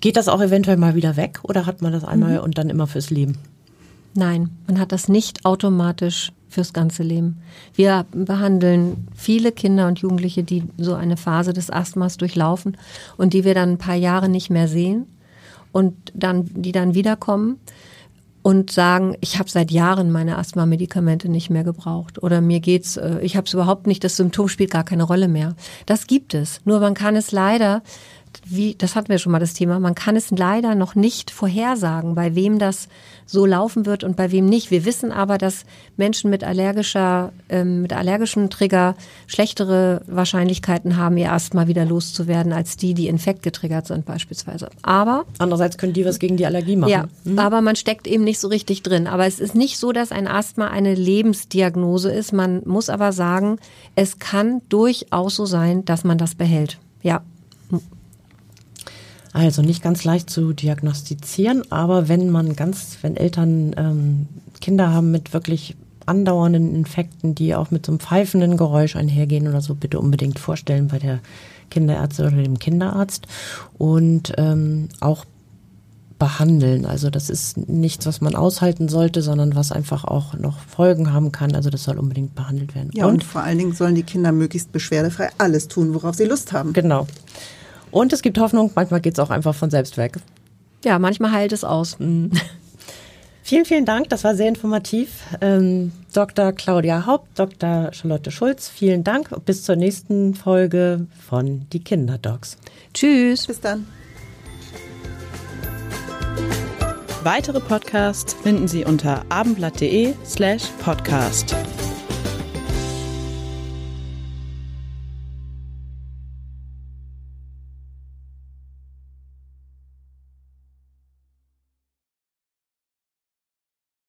Geht 0.00 0.16
das 0.16 0.28
auch 0.28 0.42
eventuell 0.42 0.76
mal 0.76 0.94
wieder 0.94 1.16
weg 1.16 1.40
oder 1.44 1.64
hat 1.64 1.80
man 1.80 1.92
das 1.92 2.04
einmal 2.04 2.34
mhm. 2.34 2.44
und 2.44 2.58
dann 2.58 2.68
immer 2.68 2.86
fürs 2.86 3.10
Leben? 3.10 3.38
Nein, 4.14 4.50
man 4.66 4.78
hat 4.78 4.92
das 4.92 5.08
nicht 5.08 5.44
automatisch 5.44 6.30
fürs 6.48 6.72
ganze 6.72 7.02
Leben. 7.02 7.38
Wir 7.74 8.06
behandeln 8.12 9.08
viele 9.14 9.50
Kinder 9.50 9.88
und 9.88 9.98
Jugendliche, 9.98 10.44
die 10.44 10.62
so 10.78 10.94
eine 10.94 11.16
Phase 11.16 11.52
des 11.52 11.70
Asthmas 11.70 12.16
durchlaufen 12.16 12.76
und 13.16 13.32
die 13.32 13.44
wir 13.44 13.54
dann 13.54 13.70
ein 13.70 13.78
paar 13.78 13.96
Jahre 13.96 14.28
nicht 14.28 14.50
mehr 14.50 14.68
sehen 14.68 15.06
und 15.74 16.12
dann 16.14 16.44
die 16.54 16.70
dann 16.70 16.94
wiederkommen 16.94 17.58
und 18.42 18.70
sagen, 18.70 19.16
ich 19.20 19.40
habe 19.40 19.50
seit 19.50 19.72
Jahren 19.72 20.12
meine 20.12 20.38
Asthma-Medikamente 20.38 21.28
nicht 21.28 21.50
mehr 21.50 21.64
gebraucht 21.64 22.22
oder 22.22 22.40
mir 22.40 22.60
geht's, 22.60 22.96
äh, 22.96 23.18
ich 23.22 23.36
habe 23.36 23.46
es 23.46 23.54
überhaupt 23.54 23.88
nicht, 23.88 24.04
das 24.04 24.16
Symptom 24.16 24.48
spielt 24.48 24.70
gar 24.70 24.84
keine 24.84 25.02
Rolle 25.02 25.26
mehr. 25.26 25.56
Das 25.86 26.06
gibt 26.06 26.32
es. 26.32 26.60
Nur 26.64 26.78
man 26.78 26.94
kann 26.94 27.16
es 27.16 27.32
leider 27.32 27.82
wie, 28.46 28.74
das 28.74 28.96
hatten 28.96 29.08
wir 29.08 29.18
schon 29.18 29.32
mal 29.32 29.38
das 29.38 29.54
Thema, 29.54 29.78
man 29.80 29.94
kann 29.94 30.16
es 30.16 30.30
leider 30.30 30.74
noch 30.74 30.94
nicht 30.94 31.30
vorhersagen, 31.30 32.14
bei 32.14 32.34
wem 32.34 32.58
das 32.58 32.88
so 33.26 33.46
laufen 33.46 33.86
wird 33.86 34.04
und 34.04 34.16
bei 34.16 34.30
wem 34.32 34.46
nicht. 34.46 34.70
Wir 34.70 34.84
wissen 34.84 35.12
aber, 35.12 35.38
dass 35.38 35.64
Menschen 35.96 36.30
mit 36.30 36.44
allergischer, 36.44 37.32
ähm, 37.48 37.82
mit 37.82 37.92
allergischen 37.92 38.50
Trigger 38.50 38.96
schlechtere 39.26 40.02
Wahrscheinlichkeiten 40.06 40.96
haben, 40.96 41.16
ihr 41.16 41.32
Asthma 41.32 41.66
wieder 41.66 41.84
loszuwerden, 41.84 42.52
als 42.52 42.76
die, 42.76 42.94
die 42.94 43.08
infektgetriggert 43.08 43.86
sind 43.86 44.04
beispielsweise. 44.04 44.68
Aber 44.82 45.24
andererseits 45.38 45.78
können 45.78 45.92
die 45.92 46.04
was 46.04 46.18
gegen 46.18 46.36
die 46.36 46.46
Allergie 46.46 46.76
machen. 46.76 46.90
Ja, 46.90 47.08
mhm. 47.24 47.38
aber 47.38 47.60
man 47.60 47.76
steckt 47.76 48.06
eben 48.06 48.24
nicht 48.24 48.40
so 48.40 48.48
richtig 48.48 48.82
drin. 48.82 49.06
Aber 49.06 49.26
es 49.26 49.40
ist 49.40 49.54
nicht 49.54 49.78
so, 49.78 49.92
dass 49.92 50.12
ein 50.12 50.28
Asthma 50.28 50.68
eine 50.68 50.94
Lebensdiagnose 50.94 52.10
ist. 52.10 52.32
Man 52.32 52.62
muss 52.66 52.90
aber 52.90 53.12
sagen, 53.12 53.58
es 53.94 54.18
kann 54.18 54.60
durchaus 54.68 55.36
so 55.36 55.46
sein, 55.46 55.84
dass 55.84 56.04
man 56.04 56.18
das 56.18 56.34
behält. 56.34 56.78
Ja. 57.02 57.22
Also 59.34 59.62
nicht 59.62 59.82
ganz 59.82 60.04
leicht 60.04 60.30
zu 60.30 60.52
diagnostizieren, 60.52 61.70
aber 61.70 62.08
wenn 62.08 62.30
man 62.30 62.54
ganz, 62.54 62.98
wenn 63.02 63.16
Eltern 63.16 63.74
ähm, 63.76 64.26
Kinder 64.60 64.94
haben 64.94 65.10
mit 65.10 65.32
wirklich 65.32 65.76
andauernden 66.06 66.72
Infekten, 66.72 67.34
die 67.34 67.56
auch 67.56 67.72
mit 67.72 67.84
so 67.84 67.90
einem 67.90 67.98
pfeifenden 67.98 68.56
Geräusch 68.56 68.94
einhergehen 68.94 69.48
oder 69.48 69.60
so, 69.60 69.74
bitte 69.74 69.98
unbedingt 69.98 70.38
vorstellen 70.38 70.86
bei 70.86 71.00
der 71.00 71.18
Kinderärztin 71.70 72.26
oder 72.26 72.42
dem 72.44 72.60
Kinderarzt 72.60 73.26
und 73.76 74.32
ähm, 74.38 74.88
auch 75.00 75.24
behandeln. 76.20 76.86
Also 76.86 77.10
das 77.10 77.28
ist 77.28 77.68
nichts, 77.68 78.06
was 78.06 78.20
man 78.20 78.36
aushalten 78.36 78.88
sollte, 78.88 79.20
sondern 79.20 79.56
was 79.56 79.72
einfach 79.72 80.04
auch 80.04 80.34
noch 80.34 80.60
Folgen 80.60 81.12
haben 81.12 81.32
kann. 81.32 81.56
Also 81.56 81.70
das 81.70 81.82
soll 81.82 81.98
unbedingt 81.98 82.36
behandelt 82.36 82.76
werden. 82.76 82.90
Ja, 82.94 83.06
und, 83.06 83.14
und 83.14 83.24
vor 83.24 83.42
allen 83.42 83.58
Dingen 83.58 83.72
sollen 83.72 83.96
die 83.96 84.04
Kinder 84.04 84.30
möglichst 84.30 84.70
beschwerdefrei 84.70 85.30
alles 85.38 85.66
tun, 85.66 85.92
worauf 85.92 86.14
sie 86.14 86.24
Lust 86.24 86.52
haben. 86.52 86.72
Genau. 86.72 87.08
Und 87.94 88.12
es 88.12 88.22
gibt 88.22 88.38
Hoffnung, 88.38 88.72
manchmal 88.74 89.00
geht 89.00 89.12
es 89.14 89.20
auch 89.20 89.30
einfach 89.30 89.54
von 89.54 89.70
selbst 89.70 89.96
weg. 89.96 90.16
Ja, 90.84 90.98
manchmal 90.98 91.30
heilt 91.30 91.52
es 91.52 91.62
aus. 91.62 91.98
Mhm. 92.00 92.32
Vielen, 93.46 93.66
vielen 93.66 93.84
Dank. 93.84 94.08
Das 94.08 94.24
war 94.24 94.34
sehr 94.34 94.48
informativ. 94.48 95.22
Ähm, 95.42 95.92
Dr. 96.14 96.52
Claudia 96.52 97.04
Haupt, 97.04 97.38
Dr. 97.38 97.90
Charlotte 97.92 98.30
Schulz, 98.30 98.70
vielen 98.70 99.04
Dank. 99.04 99.28
Bis 99.44 99.64
zur 99.64 99.76
nächsten 99.76 100.34
Folge 100.34 101.06
von 101.28 101.66
Die 101.70 101.84
Kinderdocs. 101.84 102.56
Tschüss. 102.94 103.46
Bis 103.46 103.60
dann. 103.60 103.86
Weitere 107.22 107.60
Podcasts 107.60 108.32
finden 108.32 108.66
Sie 108.66 108.86
unter 108.86 109.26
abendblatt.de 109.28 110.14
slash 110.24 110.62
podcast. 110.82 111.54